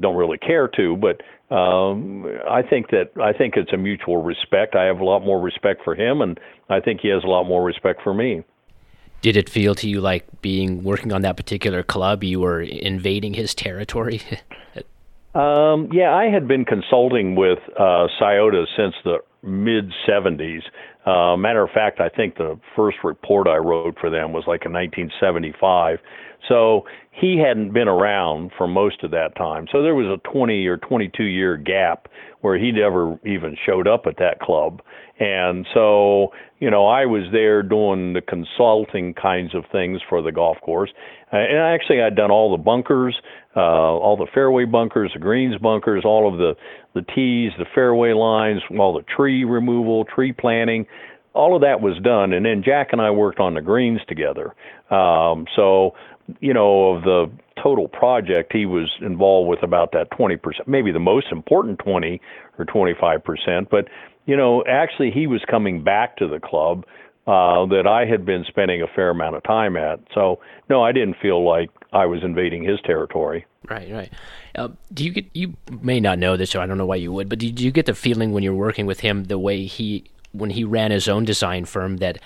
[0.00, 1.20] don't really care to, but
[1.54, 4.74] um, I think that I think it's a mutual respect.
[4.74, 6.38] I have a lot more respect for him, and
[6.68, 8.44] I think he has a lot more respect for me.
[9.22, 13.34] Did it feel to you like being working on that particular club, you were invading
[13.34, 14.22] his territory?
[15.32, 18.08] Um, yeah, I had been consulting with uh,
[18.76, 20.62] since the mid 70s.
[21.06, 24.66] Uh, matter of fact, I think the first report I wrote for them was like
[24.66, 25.98] in 1975.
[26.48, 26.84] So,
[27.20, 29.66] he hadn't been around for most of that time.
[29.70, 32.08] So there was a 20 or 22 year gap
[32.40, 34.80] where he never even showed up at that club.
[35.18, 40.32] And so, you know, I was there doing the consulting kinds of things for the
[40.32, 40.90] golf course.
[41.30, 43.20] Uh, and actually, I'd done all the bunkers,
[43.54, 46.54] uh, all the fairway bunkers, the greens bunkers, all of the,
[46.94, 50.86] the tees, the fairway lines, all the tree removal, tree planting.
[51.32, 52.32] All of that was done.
[52.32, 54.54] And then Jack and I worked on the greens together.
[54.90, 55.94] Um, so,
[56.40, 57.30] you know, of the
[57.62, 62.20] total project, he was involved with about that 20%, maybe the most important 20
[62.58, 63.68] or 25%.
[63.70, 63.88] But,
[64.26, 66.84] you know, actually, he was coming back to the club
[67.26, 70.00] uh, that I had been spending a fair amount of time at.
[70.14, 73.46] So, no, I didn't feel like I was invading his territory.
[73.68, 74.12] Right, right.
[74.54, 75.26] Uh, do you get?
[75.34, 77.70] You may not know this, so I don't know why you would, but did you
[77.70, 81.08] get the feeling when you're working with him the way he, when he ran his
[81.08, 82.18] own design firm, that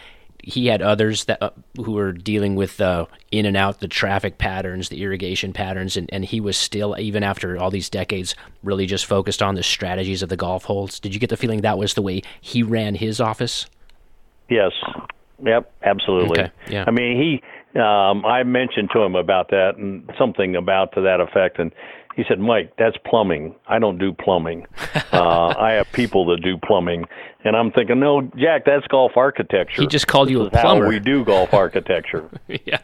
[0.47, 4.37] he had others that uh, who were dealing with uh, in and out the traffic
[4.37, 8.87] patterns, the irrigation patterns, and, and he was still even after all these decades really
[8.87, 11.01] just focused on the strategies of the golf holes.
[11.01, 13.67] Did you get the feeling that was the way he ran his office?
[14.51, 14.73] Yes.
[15.43, 15.73] Yep.
[15.83, 16.41] Absolutely.
[16.41, 16.53] Okay.
[16.69, 16.85] Yeah.
[16.87, 17.43] I mean, he.
[17.81, 21.73] Um, I mentioned to him about that and something about to that effect, and
[22.17, 23.55] he said, "Mike, that's plumbing.
[23.67, 24.67] I don't do plumbing.
[25.12, 27.05] Uh, I have people that do plumbing."
[27.45, 30.85] And I'm thinking, "No, Jack, that's golf architecture." He just called this you a plumber.
[30.85, 32.29] How we do golf architecture.
[32.49, 32.81] yeah.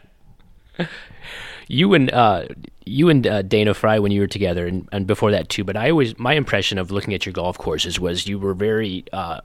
[1.67, 2.45] You and uh,
[2.85, 5.63] you and uh, Dana Fry when you were together, and, and before that too.
[5.63, 9.03] But I always my impression of looking at your golf courses was you were very
[9.11, 9.41] uh,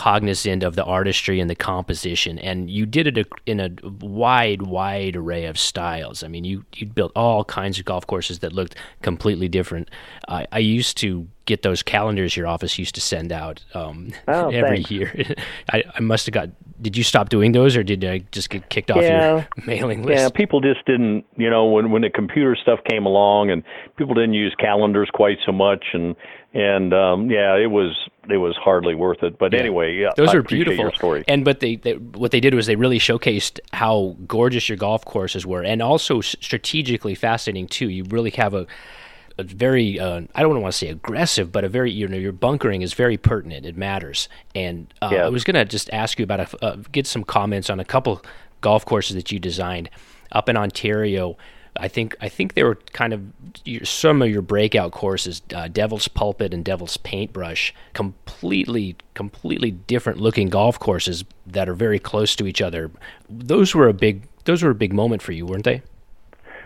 [0.00, 3.68] cognizant of the artistry and the composition, and you did it in a
[4.00, 6.22] wide, wide array of styles.
[6.22, 9.90] I mean, you you built all kinds of golf courses that looked completely different.
[10.26, 14.48] I, I used to get those calendars your office used to send out um, oh,
[14.60, 14.90] every thanks.
[14.90, 15.12] year.
[15.70, 16.48] I, I must have got.
[16.80, 19.34] Did you stop doing those, or did I just get kicked off Yeah.
[19.34, 20.18] your mailing list?
[20.18, 23.62] Yeah, people just didn't, you know, when when the computer stuff came along and
[23.98, 26.16] people didn't use calendars quite so much and
[26.52, 27.96] and um yeah, it was
[28.28, 29.38] it was hardly worth it.
[29.38, 30.90] But anyway, yeah, Those I are beautiful.
[30.92, 31.24] Story.
[31.28, 35.04] And but they, they what they did was they really showcased how gorgeous your golf
[35.04, 37.88] courses were, and also strategically fascinating too.
[37.88, 38.66] You really have a
[39.38, 42.32] a very uh, I don't want to say aggressive, but a very you know your
[42.32, 43.64] bunkering is very pertinent.
[43.64, 44.28] It matters.
[44.54, 45.26] And uh, Yeah.
[45.26, 48.22] I was gonna just ask you about a, uh, get some comments on a couple
[48.60, 49.88] golf courses that you designed
[50.32, 51.36] up in Ontario.
[51.76, 53.22] I think I think they were kind of
[53.64, 60.20] your, some of your breakout courses, uh, Devil's Pulpit and Devil's Paintbrush, completely completely different
[60.20, 62.90] looking golf courses that are very close to each other.
[63.28, 65.82] Those were a big those were a big moment for you, weren't they?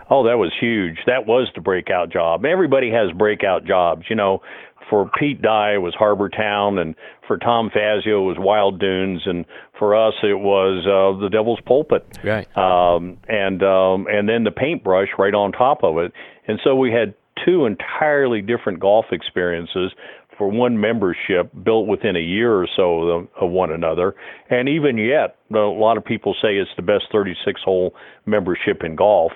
[0.09, 0.99] Oh, that was huge.
[1.07, 2.45] That was the breakout job.
[2.45, 4.03] Everybody has breakout jobs.
[4.09, 4.41] You know,
[4.89, 6.95] for Pete Dye it was Harbor Town, and
[7.27, 9.45] for Tom Fazio it was Wild Dunes, and
[9.77, 12.05] for us it was uh, the Devil's Pulpit.
[12.23, 12.47] Right.
[12.57, 16.11] Um, and um, and then the paintbrush right on top of it.
[16.47, 17.13] And so we had
[17.45, 19.91] two entirely different golf experiences
[20.37, 24.15] for one membership built within a year or so of, one another.
[24.49, 27.93] And even yet, a lot of people say it's the best 36 hole
[28.25, 29.31] membership in golf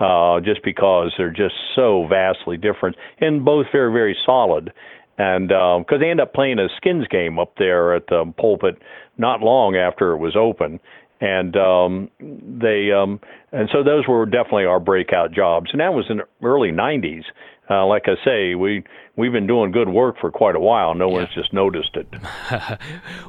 [0.00, 4.72] uh, just because they're just so vastly different and both very, very solid.
[5.18, 8.76] And because they end up playing a skins game up there at the pulpit
[9.16, 10.80] not long after it was open.
[11.20, 13.20] And um, they um,
[13.52, 17.22] and so those were definitely our breakout jobs, and that was in the early '90s.
[17.70, 18.84] Uh, like I say, we
[19.16, 20.94] we've been doing good work for quite a while.
[20.94, 22.08] No one's just noticed it.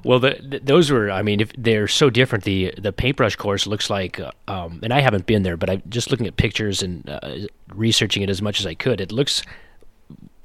[0.03, 1.09] Well, the, th those were.
[1.09, 2.43] I mean, if they're so different.
[2.43, 5.83] The the paintbrush course looks like, uh, um, and I haven't been there, but I'm
[5.87, 8.99] just looking at pictures and uh, researching it as much as I could.
[8.99, 9.43] It looks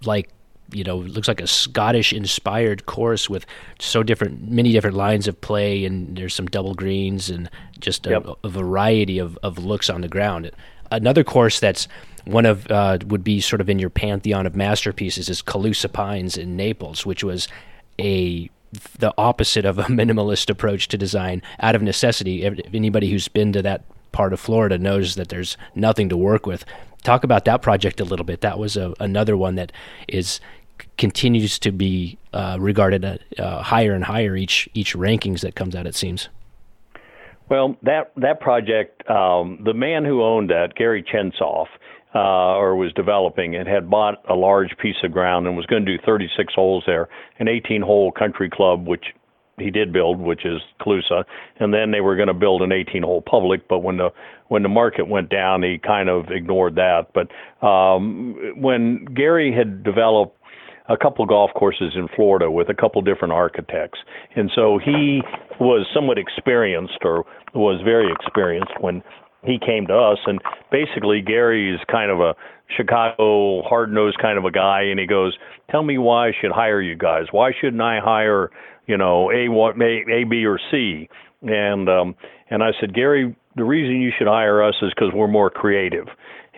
[0.04, 0.28] like
[0.72, 3.46] you know, it looks like a Scottish inspired course with
[3.78, 8.10] so different, many different lines of play, and there's some double greens and just a,
[8.10, 8.26] Yep.
[8.44, 10.50] a variety of, of looks on the ground.
[10.90, 11.88] Another course that's
[12.24, 16.36] one of uh, would be sort of in your pantheon of masterpieces is Calusa Pines
[16.36, 17.48] in Naples, which was
[17.98, 18.50] a
[18.98, 22.44] the opposite of a minimalist approach to design out of necessity.
[22.72, 26.64] Anybody who's been to that part of Florida knows that there's nothing to work with.
[27.02, 28.42] Talk about that project a little bit.
[28.42, 29.72] That was a, another one that
[30.08, 30.40] is
[30.98, 35.74] continues to be uh, regarded uh, uh, higher and higher each each rankings that comes
[35.74, 35.86] out.
[35.86, 36.28] It seems.
[37.48, 41.66] Well, that that project, um, the man who owned that, Gary Chensoff,
[42.14, 45.84] uh, or was developing it, had bought a large piece of ground and was going
[45.84, 47.08] to do 36 holes there,
[47.38, 49.06] an 18-hole country club, which
[49.58, 51.24] he did build, which is Calusa,
[51.58, 53.68] and then they were going to build an 18-hole public.
[53.68, 54.10] But when the
[54.48, 57.12] when the market went down, he kind of ignored that.
[57.14, 57.30] But
[57.66, 60.39] um, when Gary had developed
[60.90, 63.98] a couple golf courses in Florida with a couple different architects.
[64.36, 65.22] And so he
[65.60, 67.24] was somewhat experienced or
[67.54, 69.02] was very experienced when
[69.44, 70.38] he came to us, and
[70.70, 72.34] basically Gary is kind of a
[72.76, 75.36] Chicago hard nosed kind of a guy, and he goes,
[75.70, 77.24] "Tell me why I should hire you guys.
[77.30, 78.50] Why shouldn't I hire,
[78.86, 81.08] you know, A, A, A B, or C?"
[81.42, 82.14] And um,
[82.50, 86.06] and I said, Gary, the reason you should hire us is because we're more creative.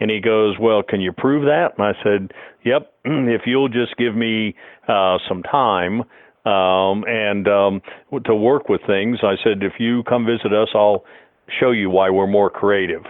[0.02, 1.78] And he goes, Well, can you prove that?
[1.78, 2.32] And I said,
[2.64, 2.92] Yep.
[3.04, 4.56] If you'll just give me
[4.88, 6.00] uh, some time
[6.44, 7.82] um, and um,
[8.24, 11.04] to work with things, I said, if you come visit us, I'll
[11.60, 13.02] show you why we're more creative.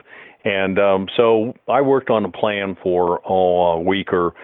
[0.44, 4.34] And um, so I worked on a plan for oh, a week or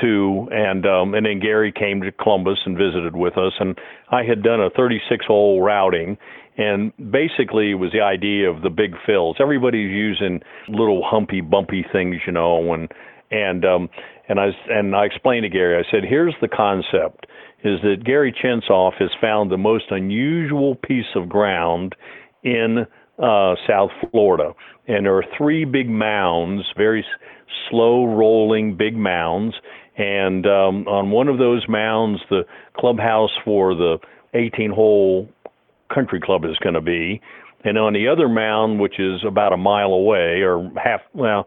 [0.00, 3.76] two, and um, and then Gary came to Columbus and visited with us, and
[4.10, 6.16] I had done a 36 hole routing,
[6.60, 9.36] and basically it was the idea of the big fills.
[9.40, 12.92] Everybody's using little humpy, bumpy things, you know, and
[13.30, 13.88] and um,
[14.28, 15.82] and I and I explained to Gary.
[15.82, 17.26] I said, here's the concept:
[17.64, 21.94] is that Gary Chensoff has found the most unusual piece of ground
[22.42, 22.86] in
[23.18, 24.52] uh, South Florida,
[24.86, 27.04] and there are three big mounds, very
[27.70, 29.54] slow rolling big mounds.
[29.96, 32.42] And um, on one of those mounds, the
[32.76, 33.98] clubhouse for the
[34.34, 35.28] 18 hole
[35.92, 37.20] country club is going to be.
[37.64, 41.46] And on the other mound, which is about a mile away, or half, well,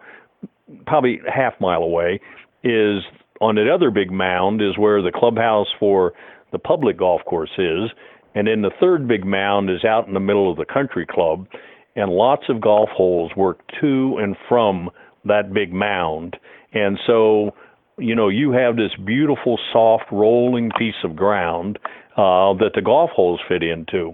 [0.85, 2.19] probably half mile away,
[2.63, 3.03] is
[3.41, 6.13] on the other big mound is where the clubhouse for
[6.51, 7.89] the public golf course is.
[8.35, 11.47] And then the third big mound is out in the middle of the country club.
[11.95, 14.89] And lots of golf holes work to and from
[15.25, 16.37] that big mound.
[16.73, 17.51] And so,
[17.97, 21.77] you know, you have this beautiful, soft, rolling piece of ground
[22.17, 24.13] uh, that the golf holes fit into.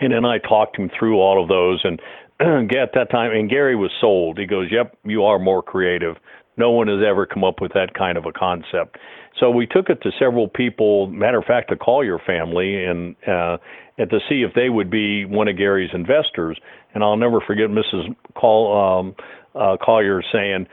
[0.00, 1.80] And then I talked him through all of those.
[1.84, 2.00] And
[2.72, 4.38] at that time, and Gary was sold.
[4.38, 6.16] He goes, Yep, you are more creative.
[6.56, 8.98] No one has ever come up with that kind of a concept.
[9.38, 11.08] So we took it to several people.
[11.08, 13.58] Matter of fact, the Collier family, and uh,
[13.98, 16.58] and to see if they would be one of Gary's investors.
[16.94, 18.14] And I'll never forget Mrs.
[18.34, 19.16] Call, um,
[19.54, 20.68] uh, Collier saying,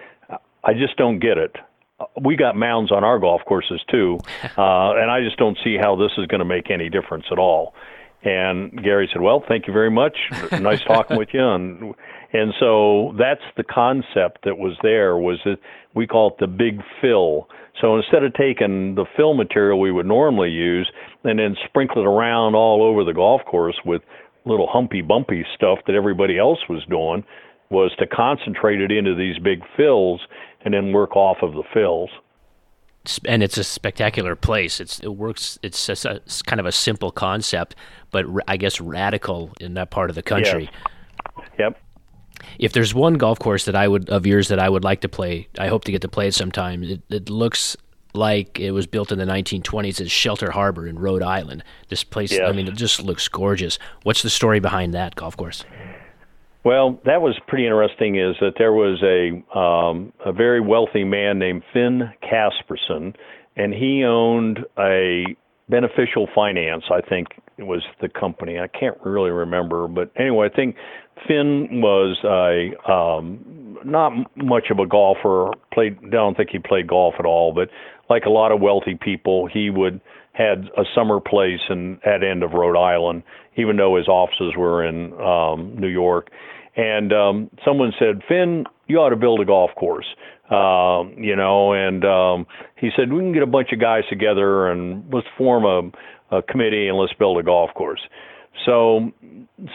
[0.63, 1.55] "I just don't get it.
[2.21, 4.19] We got mounds on our golf courses too,
[4.57, 7.39] uh, and I just don't see how this is going to make any difference at
[7.39, 7.73] all."
[8.23, 10.15] And Gary said, "Well, thank you very much.
[10.51, 11.95] Nice talking with you." And
[12.33, 15.57] and so that's the concept that was there was that
[15.95, 17.49] we call it the big fill.
[17.81, 20.89] So instead of taking the fill material we would normally use
[21.23, 24.01] and then sprinkle it around all over the golf course with
[24.45, 27.23] little humpy bumpy stuff that everybody else was doing,
[27.69, 30.21] was to concentrate it into these big fills
[30.63, 32.09] and then work off of the fills
[33.25, 34.79] and it's a spectacular place.
[34.79, 35.57] It's it works.
[35.63, 37.75] It's, a, it's kind of a simple concept,
[38.11, 40.69] but I guess radical in that part of the country.
[41.37, 41.47] Yes.
[41.59, 41.77] Yep
[42.59, 45.09] if there's one golf course that I would of yours that I would like to
[45.09, 46.83] play, I hope to get to play it sometime.
[46.83, 47.77] It, it looks
[48.13, 49.99] like it was built in the 1920s.
[49.99, 51.63] It's Shelter Harbor in Rhode Island.
[51.87, 52.37] This place.
[52.37, 53.79] I mean, it just looks gorgeous.
[54.03, 55.63] What's the story behind that golf course?
[56.63, 58.17] Well, that was pretty interesting.
[58.17, 63.15] Is that there was a um, a very wealthy man named Finn Caspersen,
[63.55, 65.35] and he owned a
[65.69, 66.83] beneficial finance.
[66.91, 68.59] I think it was the company.
[68.59, 70.75] I can't really remember, but anyway, I think
[71.27, 75.51] Finn was a um, not much of a golfer.
[75.73, 77.53] Played, I don't think he played golf at all.
[77.53, 77.69] But
[78.09, 79.99] like a lot of wealthy people, he would
[80.33, 83.23] had a summer place in at end of Rhode Island,
[83.57, 86.29] even though his offices were in um, New York.
[86.75, 90.07] And um, someone said, Finn, you ought to build a golf course.
[90.49, 92.45] Um, you know, and um,
[92.75, 96.41] he said we can get a bunch of guys together and let's form a, a
[96.41, 98.01] committee and let's build a golf course.
[98.65, 99.11] So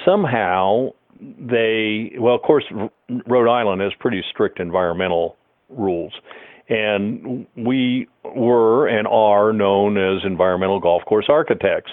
[0.04, 2.64] somehow they, well, of course,
[3.26, 5.36] Rhode Island has pretty strict environmental
[5.70, 6.12] rules.
[6.68, 11.90] And we were and are known as environmental golf course architects.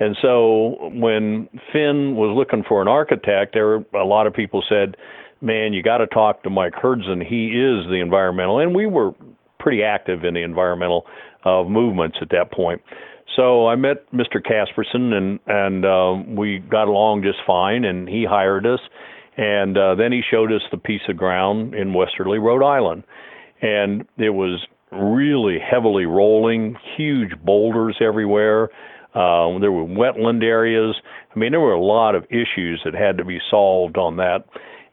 [0.00, 4.62] And so when Finn was looking for an architect, there were a lot of people
[4.68, 4.96] said,
[5.40, 7.24] "Man, you got to talk to Mike Hurdzan.
[7.24, 9.12] He is the environmental." And we were
[9.58, 11.06] pretty active in the environmental
[11.44, 12.82] uh, movements at that point.
[13.36, 14.40] So I met Mr.
[14.42, 17.84] Caspersen, and and uh, we got along just fine.
[17.84, 18.80] And he hired us,
[19.36, 23.04] and uh, then he showed us the piece of ground in Westerly, Rhode Island,
[23.60, 28.68] and it was really heavily rolling, huge boulders everywhere.
[29.14, 30.96] Uh, there were wetland areas.
[31.34, 34.44] I mean, there were a lot of issues that had to be solved on that,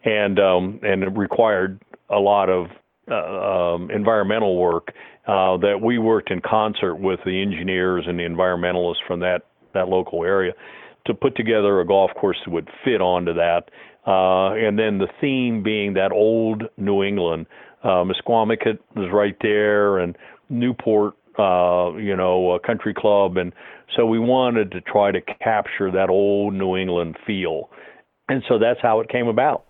[0.03, 2.67] and um, and it required a lot of
[3.09, 4.93] uh, um, environmental work
[5.28, 9.43] uh, that we worked in concert with the engineers and the environmentalists from that
[9.74, 10.53] that local area
[11.05, 13.70] to put together a golf course that would fit onto that.
[14.05, 17.45] Uh, and then the theme being that old New England.
[17.84, 20.17] Uh, Misquamicut was right there, and
[20.49, 23.54] Newport, uh, you know, a country club, and
[23.96, 27.70] so we wanted to try to capture that old New England feel,
[28.28, 29.66] and so that's how it came about.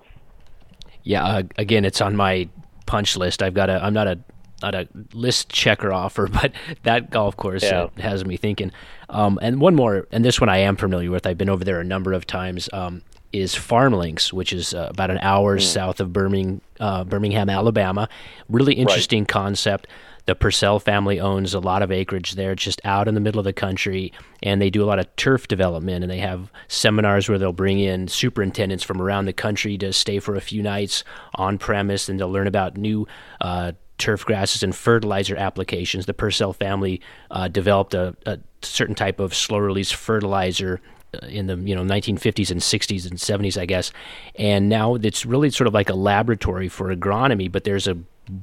[1.04, 2.50] Yeah, uh, again, it's on my
[2.86, 3.42] punch list.
[3.42, 3.84] I've got a.
[3.84, 4.20] I'm not a
[4.62, 6.52] not a list checker offer, but
[6.84, 7.84] that golf course yeah.
[7.84, 8.72] uh, has me thinking.
[9.10, 11.26] Um, and one more, and this one I am familiar with.
[11.26, 12.70] I've been over there a number of times.
[12.74, 13.02] Um,
[13.32, 15.62] is Farm Links, which is uh, about an hour mm.
[15.62, 18.10] south of Birmingham, uh, Birmingham, Alabama.
[18.50, 19.28] Really interesting right.
[19.28, 19.88] concept.
[20.30, 23.46] The Pursell family owns a lot of acreage there, just out in the middle of
[23.46, 24.14] the country,
[24.44, 26.04] and they do a lot of turf development.
[26.04, 30.20] And they have seminars where they'll bring in superintendents from around the country to stay
[30.20, 31.04] for a few nights
[31.34, 33.08] on premise, and they'll learn about new
[33.42, 36.06] uh, turf grasses and fertilizer applications.
[36.06, 37.02] The Pursell family
[37.32, 40.80] uh, developed a, a, certain type of slow release fertilizer
[41.16, 43.92] uh, in the you know 1950s and 60s and 70s, I guess,
[44.36, 47.52] and now it's really sort of like a laboratory for agronomy.
[47.52, 47.98] But there's a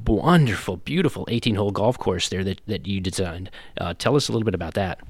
[0.04, 3.50] wonderful, beautiful 18 hole golf course there that, that you designed.
[3.80, 5.00] Uh, tell us a little bit about that.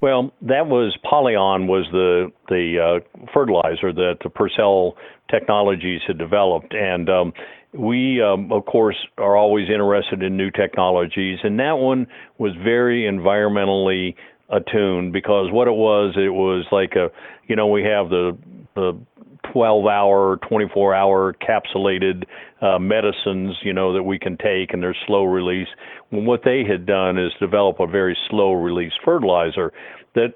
[0.00, 4.92] Well, that was Polyon was the the uh, fertilizer that the Pursell
[5.30, 7.32] Technologies had developed, and um,
[7.72, 12.06] we um, of course are always interested in new technologies, and that one
[12.36, 14.14] was very environmentally
[14.50, 17.10] attuned because what it was, it was like a
[17.48, 18.36] you know we have the
[18.74, 18.98] the
[19.52, 22.24] 12 hour, 24 hour capsulated
[22.60, 25.68] uh, medicines, you know, that we can take and they're slow release.
[26.10, 29.72] Well, what they had done is develop a very slow release fertilizer
[30.14, 30.34] that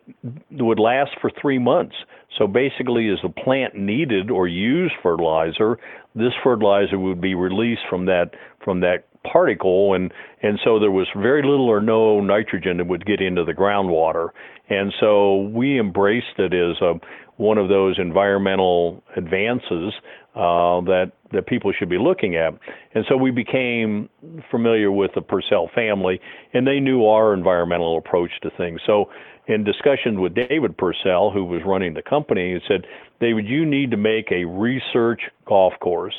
[0.52, 1.94] would last for three months.
[2.38, 5.78] So basically, as the plant needed or used fertilizer,
[6.14, 8.30] this fertilizer would be released from that
[8.62, 13.04] from that particle and and so there was very little or no nitrogen that would
[13.04, 14.30] get into the groundwater
[14.70, 16.94] and so we embraced it as a
[17.40, 19.94] one of those environmental advances
[20.34, 22.52] uh, that that people should be looking at.
[22.94, 24.08] And so we became
[24.50, 26.20] familiar with the Pursell family,
[26.52, 28.80] and they knew our environmental approach to things.
[28.86, 29.10] So
[29.46, 32.84] in discussions with David Pursell, who was running the company, he said,
[33.20, 36.14] David, you need to make a research golf course.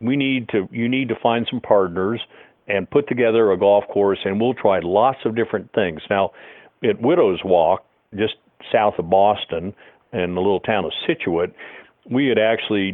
[0.00, 2.20] We need to you need to find some partners
[2.66, 6.00] and put together a golf course and we'll try lots of different things.
[6.08, 6.30] Now,
[6.82, 7.84] at Widow's Walk,
[8.16, 8.34] just
[8.72, 9.74] south of Boston,
[10.12, 11.52] in the little town of Scituate,
[12.10, 12.92] we had actually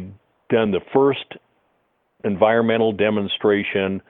[0.49, 1.25] done the first
[2.23, 4.01] environmental demonstration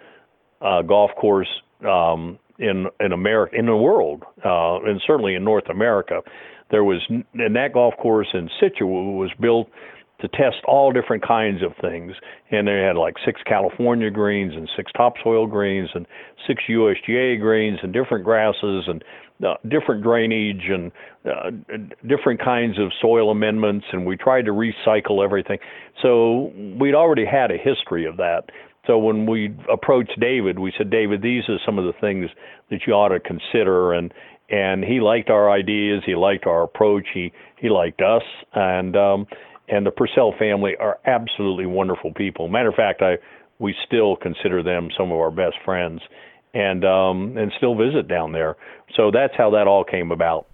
[0.62, 1.50] uh, golf course
[1.88, 6.22] um, in in America, in the world, uh, and certainly in North America.
[6.70, 9.70] There was, and that golf course in Scituate was built
[10.20, 12.14] to test all different kinds of things.
[12.52, 16.08] And they had like six California greens and six topsoil greens and
[16.48, 19.04] six USGA greens and different grasses and
[19.46, 20.92] uh, different drainage and
[21.26, 21.52] uh,
[22.08, 23.86] different kinds of soil amendments.
[23.92, 25.60] And we tried to recycle everything.
[26.02, 28.46] So we'd already had a history of that.
[28.86, 32.30] So when we approached David, we said, David, these are some of the things
[32.70, 33.94] that you ought to consider.
[33.94, 34.14] And
[34.50, 36.04] and he liked our ideas.
[36.06, 37.06] He liked our approach.
[37.14, 38.24] He he liked us.
[38.54, 39.28] And um,
[39.68, 42.48] and the Pursell family are absolutely wonderful people.
[42.48, 43.18] Matter of fact, I
[43.60, 46.02] we still consider them some of our best friends,
[46.58, 48.58] and um, and still visit down there.
[48.96, 50.48] So that's how that all came about.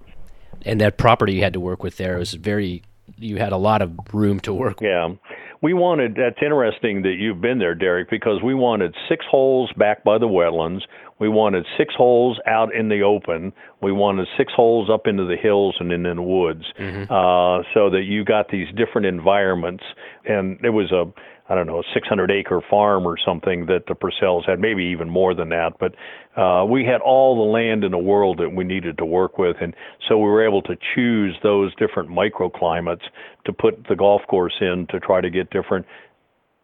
[0.65, 2.83] And that property you had to work with there was very.
[3.17, 4.79] You had a lot of room to work.
[4.81, 5.15] Yeah,
[5.61, 6.15] we wanted.
[6.15, 10.27] That's interesting that you've been there, Derek, because we wanted six holes back by the
[10.27, 10.81] wetlands.
[11.19, 13.53] We wanted six holes out in the open.
[13.81, 17.03] We wanted six holes up into the hills and in, the woods, mm-hmm.
[17.03, 19.83] uh, so that you got these different environments.
[20.25, 21.05] And it was a,
[21.53, 25.07] I don't know, a 600 acre farm or something that the Pursells had, maybe even
[25.07, 25.73] more than that.
[25.79, 25.93] But
[26.35, 29.57] uh, we had all the land in the world that we needed to work with,
[29.61, 29.75] and
[30.09, 33.03] so we were able to choose those different microclimates
[33.45, 35.85] to put the golf course in to try to get different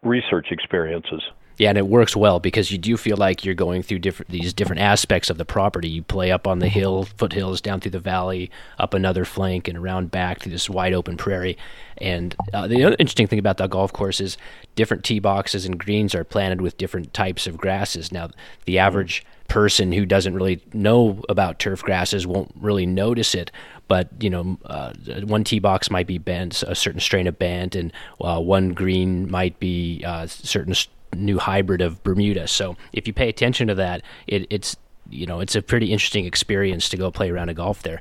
[0.02, 1.22] research experiences.
[1.60, 4.54] Yeah, and it works well because you do feel like you're going through different these
[4.54, 5.90] different aspects of the property.
[5.90, 9.76] You play up on the hill, foothills, down through the valley, up another flank, and
[9.76, 11.58] around back through this wide open prairie.
[11.98, 14.38] And uh, the other interesting thing about the golf course is
[14.74, 18.10] different tee boxes and greens are planted with different types of grasses.
[18.10, 18.30] Now,
[18.64, 23.50] the average person who doesn't really know about turf grasses won't really notice it.
[23.86, 27.74] But you know, uh, one tee box might be bent, a certain strain of bent,
[27.74, 30.74] and uh, one green might be uh, certain
[31.14, 32.46] new hybrid of Bermuda.
[32.46, 34.76] So if you pay attention to that, it, it's
[35.08, 38.00] you know it's a pretty interesting experience to go play around a golf there.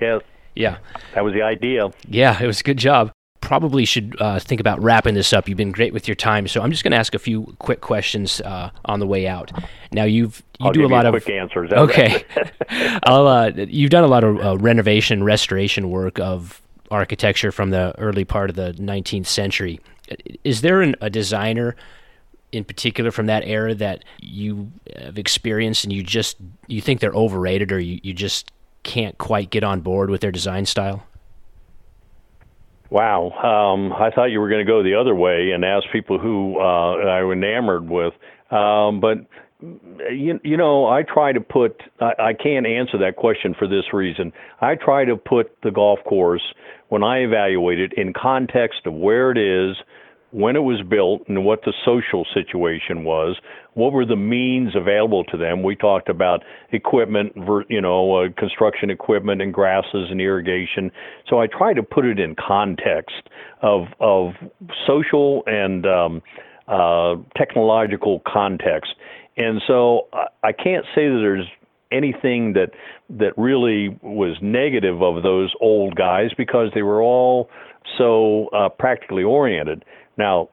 [0.00, 0.20] Yeah.
[0.54, 0.78] Yeah.
[1.14, 1.90] That was the idea.
[2.08, 3.12] Yeah, it was a good job.
[3.40, 5.48] Probably should uh, think about wrapping this up.
[5.48, 7.80] You've been great with your time, so I'm just going to ask a few quick
[7.80, 9.50] questions uh, on the way out.
[9.92, 11.72] Now you've you I'll do a lot of quick answers.
[11.72, 12.24] Okay,
[13.04, 16.60] I'll, uh, you've done a lot of uh, renovation, restoration work of
[16.90, 19.80] architecture from the early part of the 19th century.
[20.44, 21.76] Is there an, a designer
[22.52, 26.36] in particular from that era that you have experienced and you just
[26.66, 28.50] you think they're overrated or you, you just
[28.82, 31.06] can't quite get on board with their design style?
[32.90, 33.30] Wow.
[33.30, 36.58] Um, I thought you were going to go the other way and ask people who
[36.58, 38.14] uh, I was enamored with.
[38.50, 39.18] Um, but
[39.60, 43.92] you, you know, I try to put, I, I can't answer that question for this
[43.92, 44.32] reason.
[44.60, 46.42] I try to put the golf course,
[46.88, 49.76] when I evaluate it, in context of where it is,
[50.32, 53.36] when it was built and what the social situation was,
[53.74, 55.62] what were the means available to them.
[55.62, 56.42] We talked about
[56.72, 57.32] equipment,
[57.68, 60.90] you know, uh, construction equipment and grasses and irrigation.
[61.28, 63.28] So I try to put it in context
[63.62, 64.32] of of
[64.86, 66.22] social and um,
[66.68, 68.94] uh, technological context.
[69.36, 70.08] And so
[70.42, 71.46] I can't say that there's
[71.92, 72.70] anything that
[73.08, 77.48] that really was negative of those old guys because they were all
[77.98, 79.84] so uh, practically oriented.
[80.16, 80.50] Now,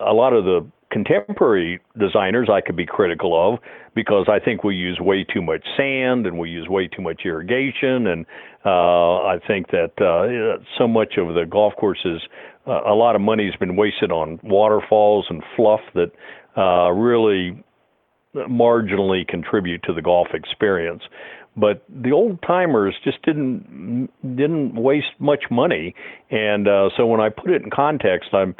[0.00, 3.60] a lot of the contemporary designers I could be critical of
[3.94, 7.22] because I think we use way too much sand and we use way too much
[7.24, 8.26] irrigation, and
[8.64, 12.20] uh, I think that uh, so much of the golf courses,
[12.66, 16.10] uh, a lot of money has been wasted on waterfalls and fluff that
[16.56, 17.62] uh, really
[18.34, 21.02] marginally contribute to the golf experience
[21.60, 25.94] but the old timers just didn't didn't waste much money,
[26.30, 28.54] and uh, so when I put it in context, I'm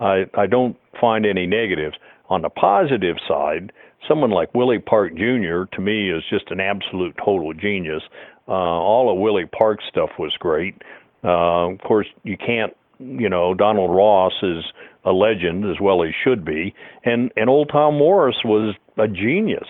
[0.00, 1.96] I I don't find any negatives.
[2.28, 3.70] On the positive side,
[4.08, 5.64] someone like Willie Park Jr.
[5.72, 8.02] to me is just an absolute total genius.
[8.48, 10.74] Uh, all of Willie Park's stuff was great.
[11.22, 14.64] Uh, of course, you can't, you know, Donald Ross is
[15.04, 16.74] a legend as well as should be,
[17.04, 19.68] and and old Tom Morris was a genius.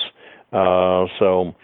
[0.53, 1.55] Uh, so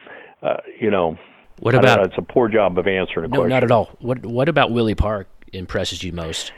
[0.43, 1.17] uh, you know,
[1.61, 1.99] what about?
[1.99, 3.51] Know, it's a poor job of answering a no, question.
[3.51, 3.91] not at all.
[4.01, 6.53] What What about Willie Park impresses you most?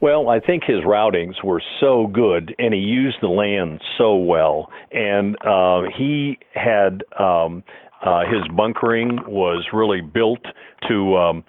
[0.00, 4.70] Well, I think his routings were so good, and he used the land so well,
[4.92, 7.62] and uh, he had um,
[8.04, 10.44] uh, his bunkering was really built
[10.88, 11.44] to um,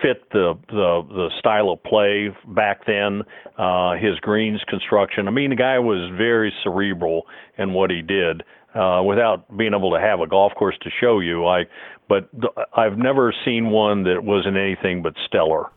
[0.00, 3.22] fit the, the the style of play back then.
[3.58, 5.28] Uh, his greens construction.
[5.28, 7.26] I mean, the guy was very cerebral
[7.58, 8.42] in what he did
[8.74, 11.46] uh, without being able to have a golf course to show you.
[11.46, 11.64] I,
[12.08, 15.70] but th- I've never seen one that wasn't anything but stellar.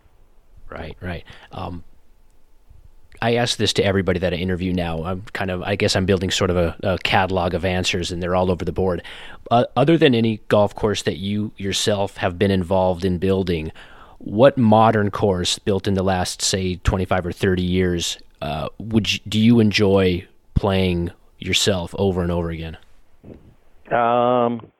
[0.69, 1.23] Right, right.
[1.51, 1.83] Um,
[3.21, 5.03] I ask this to everybody that I interview now.
[5.03, 8.21] I'm kind of, I guess I'm building sort of a, a catalog of answers, and
[8.21, 9.03] they're all over the board.
[9.51, 13.71] Uh, other than any golf course that you yourself have been involved in building,
[14.19, 19.19] what modern course built in the last, say, 25 or 30 years, uh, would you,
[19.27, 22.77] do you enjoy playing yourself over and over again?
[23.91, 24.71] Um,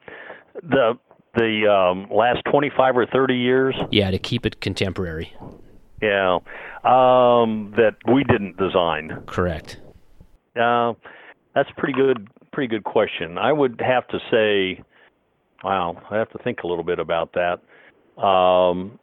[0.61, 0.98] the
[1.36, 3.76] the um, last 25 or 30 years.
[3.91, 5.34] Yeah, to keep it contemporary.
[6.02, 6.40] Yeah,
[6.84, 9.23] um, that we didn't design.
[9.27, 9.77] Correct.
[10.60, 10.94] Uh,
[11.53, 12.27] that's pretty good.
[12.52, 13.38] Pretty good question.
[13.38, 14.82] I would have to say,
[15.64, 18.22] wow, I have to think a little bit about that.
[18.22, 18.98] Um,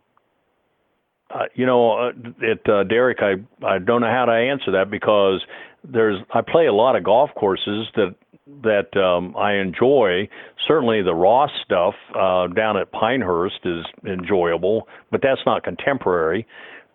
[1.31, 2.11] uh, you know, uh,
[2.41, 3.35] it, uh, Derek, I
[3.67, 5.43] I don't know how to answer that because
[5.85, 8.15] there's I play a lot of golf courses that
[8.63, 10.29] that um, I enjoy.
[10.67, 16.47] Certainly, the Ross stuff uh, down at Pinehurst is enjoyable, but that's not contemporary.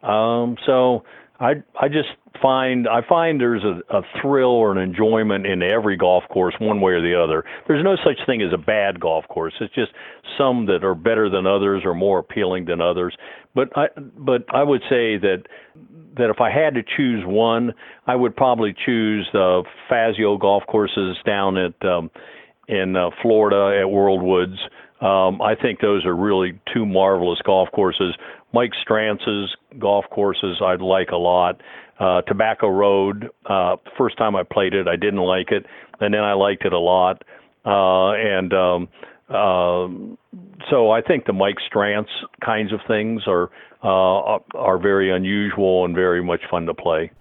[0.04, 1.04] Um, so
[1.40, 2.10] I I just
[2.42, 6.82] find I find there's a, a thrill or an enjoyment in every golf course, one
[6.82, 7.44] way or the other.
[7.68, 9.54] There's no such thing as a bad golf course.
[9.62, 9.92] It's just
[10.38, 13.16] some that are better than others or more appealing than others.
[13.56, 15.44] But I but I would say that
[16.18, 17.74] that if I had to choose one,
[18.06, 22.10] I would probably choose the Fazio golf courses down at um,
[22.68, 24.58] in uh, Florida at World Woods.
[25.00, 28.16] Um, I think those are really two marvelous golf courses.
[28.54, 31.62] Mike Strantz's golf courses I'd like a lot.
[32.00, 35.66] Uh, Tobacco Road, uh, first time I played it, I didn't like it,
[36.00, 37.24] and then I liked it a lot.
[37.66, 38.88] Uh, and um,
[39.30, 39.88] uh,
[40.70, 42.10] so I think the Mike Strantz
[42.44, 43.50] kinds of things are
[43.84, 47.12] uh, are very unusual and very much fun to play.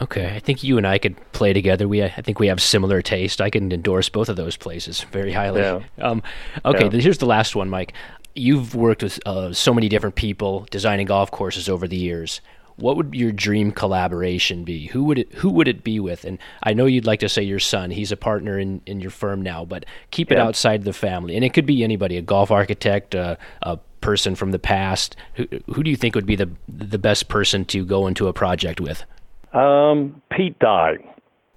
[0.00, 1.88] Okay, I think you and I could play together.
[1.88, 3.40] We, I think we have similar taste.
[3.40, 5.60] I can endorse both of those places very highly.
[5.60, 5.80] Yeah.
[6.00, 6.22] Um,
[6.64, 7.00] okay, yeah.
[7.00, 7.94] here's the last one, Mike.
[8.34, 12.42] You've worked with uh, so many different people designing golf courses over the years.
[12.76, 14.86] What would your dream collaboration be?
[14.88, 16.24] Who would it Who would it be with?
[16.24, 17.90] And I know you'd like to say your son.
[17.90, 21.36] He's a partner in, in your firm now, but keep it outside the family.
[21.36, 25.16] And it could be anybody: a golf architect, a, a person from the past.
[25.34, 28.32] Who Who do you think would be the the best person to go into a
[28.32, 29.04] project with?
[29.52, 30.98] Um, Pete Dye.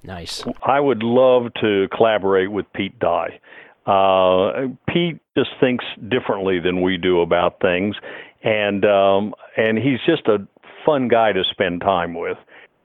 [0.03, 0.43] Nice.
[0.63, 3.39] I would love to collaborate with Pete Dye.
[3.85, 7.95] Uh, Pete just thinks differently than we do about things,
[8.43, 10.47] and um, and he's just a
[10.85, 12.37] fun guy to spend time with.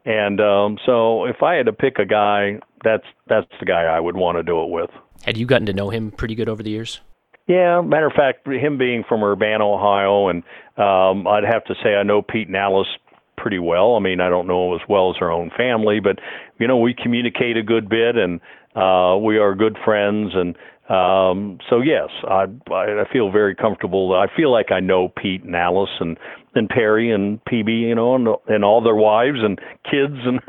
[0.04, 4.00] And um, so, if I had to pick a guy, that's that's the guy I
[4.00, 4.90] would want to do it with.
[5.24, 7.00] Had you gotten to know him pretty good over the years?
[7.46, 10.42] Yeah, matter of fact, him being from Urbana, Ohio, and
[10.78, 12.88] um, I'd have to say I know Pete and Alice
[13.36, 13.96] pretty well.
[13.96, 16.18] I mean, I don't know as well as her own family, but
[16.58, 18.40] you know, we communicate a good bit, and
[18.74, 20.56] uh, we are good friends, and
[20.88, 24.14] um, so yes, I I feel very comfortable.
[24.14, 26.18] I feel like I know Pete and Alice and
[26.54, 29.58] and Perry and PB, you know, and and all their wives and
[29.90, 30.40] kids, and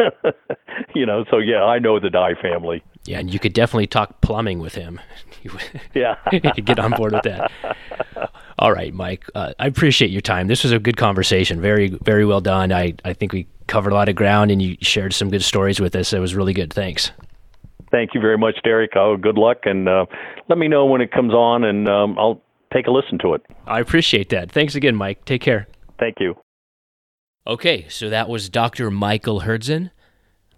[0.96, 2.84] you know, so yeah, I know the Dye family.
[3.06, 5.00] Yeah, and you could definitely talk plumbing with him.
[5.94, 7.52] yeah, you could get on board with that.
[8.58, 9.26] All right, Mike.
[9.36, 10.48] Uh, I appreciate your time.
[10.48, 11.62] This was a good conversation.
[11.62, 12.72] Very, very well done.
[12.72, 15.80] I, I think we covered a lot of ground, and you shared some good stories
[15.80, 16.14] with us.
[16.14, 16.74] It was really good.
[16.74, 17.12] Thanks.
[17.92, 18.92] Thank you very much, Derek.
[18.96, 20.06] Oh, good luck, and uh,
[20.50, 22.42] let me know when it comes on, and um, I'll
[22.74, 23.42] take a listen to it.
[23.66, 24.52] I appreciate that.
[24.52, 25.26] Thanks again, Mike.
[25.26, 25.68] Take care.
[26.00, 26.36] Thank you.
[27.48, 28.90] Okay, so that was Dr.
[28.90, 29.92] Michael Hurdzan.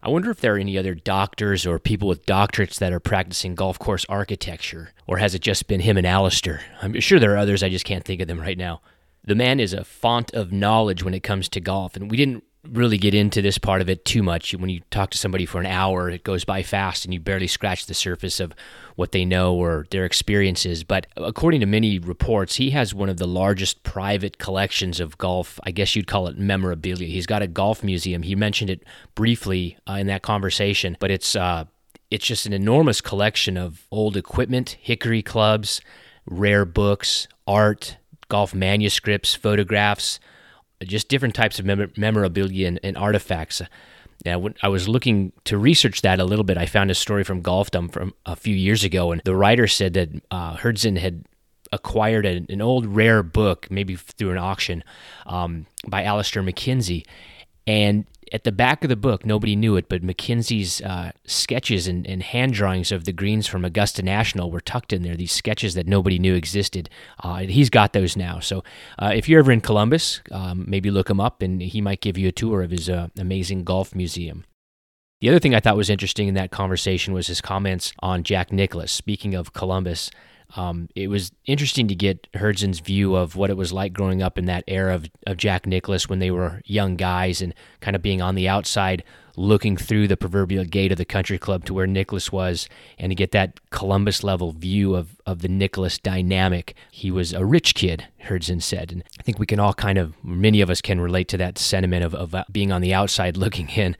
[0.02, 3.56] I wonder if there are any other doctors or people with doctorates that are practicing
[3.56, 6.62] golf course architecture, or has it just been him and Alister?
[6.82, 8.82] I'm sure there are others, I just can't think of them right now.
[9.26, 12.45] The man is a font of knowledge when it comes to golf, and we didn't
[12.72, 14.53] really get into this part of it too much.
[14.53, 17.48] When you talk to somebody for an hour, it goes by fast and you barely
[17.48, 18.53] scratch the surface of
[18.95, 20.84] what they know or their experiences.
[20.84, 25.60] But according to many reports, he has one of the largest private collections of golf,
[25.64, 27.07] I guess you'd call it memorabilia.
[27.07, 28.23] He's got a golf museum.
[28.23, 28.84] He mentioned it
[29.15, 31.65] briefly uh, in that conversation, but it's uh,
[32.10, 35.81] it's just an enormous collection of old equipment, hickory clubs,
[36.26, 37.98] rare books, art,
[38.30, 40.19] golf manuscripts, photographs,
[40.84, 43.62] just different types of mem- memorabilia and, and artifacts.
[44.26, 47.24] Now, when I was looking to research that a little bit, I found a story
[47.24, 51.26] from Golfdom from a few years ago, and the writer said that uh, Hurdzan had
[51.72, 54.84] acquired an, an, old rare book, maybe through an auction,
[55.26, 57.06] um, by Alister MacKenzie,
[57.68, 62.06] and at the back of the book, nobody knew it, but MacKenzie's uh, sketches and,
[62.08, 65.16] and, hand drawings of the greens from Augusta National were tucked in there.
[65.16, 66.90] These sketches that nobody knew existed.
[67.24, 68.40] Uh, he's got those now.
[68.40, 68.64] So
[68.99, 72.18] uh, if you're ever in Columbus, um, maybe look him up, and he might give
[72.18, 74.45] you a tour of his uh, amazing golf museum.
[75.20, 78.52] The other thing I thought was interesting in that conversation was his comments on Jack
[78.52, 78.91] Nicklaus.
[78.91, 80.12] Speaking of Columbus,
[80.56, 84.38] um, it was interesting to get Hurdzan's view of what it was like growing up
[84.38, 88.02] in that era of, of Jack Nicklaus when they were young guys and kind of
[88.02, 89.03] being on the outside
[89.38, 92.68] looking through the proverbial gate of the country club to where Nicklaus was
[92.98, 96.76] and to get that Columbus level view of, of the Nicklaus dynamic.
[96.91, 98.91] He was a rich kid, Herdzin said.
[98.91, 101.60] And I think we can all kind of, many of us can relate to that
[101.60, 103.95] sentiment of, of uh, being on the outside looking in.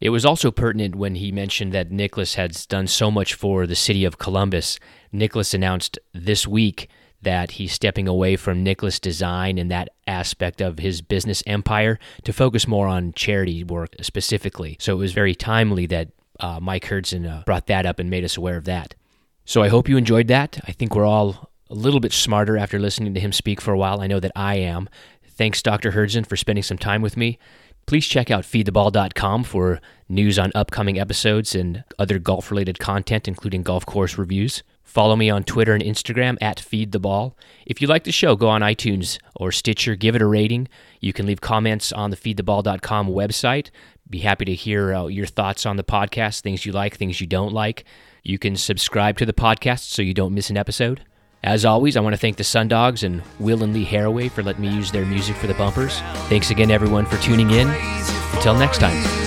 [0.00, 3.74] It was also pertinent when he mentioned that Nicklaus had done so much for the
[3.74, 4.78] city of Columbus.
[5.10, 6.88] Nicklaus announced this week
[7.20, 12.32] that he's stepping away from Nicklaus Design and that aspect of his business empire to
[12.32, 14.76] focus more on charity work specifically.
[14.78, 18.24] So it was very timely that uh, Mike Hurdzan uh, brought that up and made
[18.24, 18.94] us aware of that.
[19.44, 20.60] So I hope you enjoyed that.
[20.68, 23.78] I think we're all a little bit smarter after listening to him speak for a
[23.78, 24.00] while.
[24.00, 24.88] I know that I am.
[25.26, 25.92] Thanks, Dr.
[25.92, 27.38] Hurdzan, for spending some time with me.
[27.88, 33.62] Please check out feedtheball.com for news on upcoming episodes and other golf related content, including
[33.62, 34.62] golf course reviews.
[34.82, 37.32] Follow me on Twitter and Instagram at feedtheball.
[37.64, 40.68] If you like the show, go on iTunes or Stitcher, give it a rating.
[41.00, 43.70] You can leave comments on the feedtheball.com website.
[44.10, 47.26] Be happy to hear uh, your thoughts on the podcast, things you like, things you
[47.26, 47.86] don't like.
[48.22, 51.06] You can subscribe to the podcast so you don't miss an episode.
[51.42, 54.62] As always, I want to thank the Sundogs and Will and Lee Haraway for letting
[54.62, 56.00] me use their music for the bumpers.
[56.28, 57.68] Thanks again, everyone, for tuning in.
[58.34, 59.17] Until next time.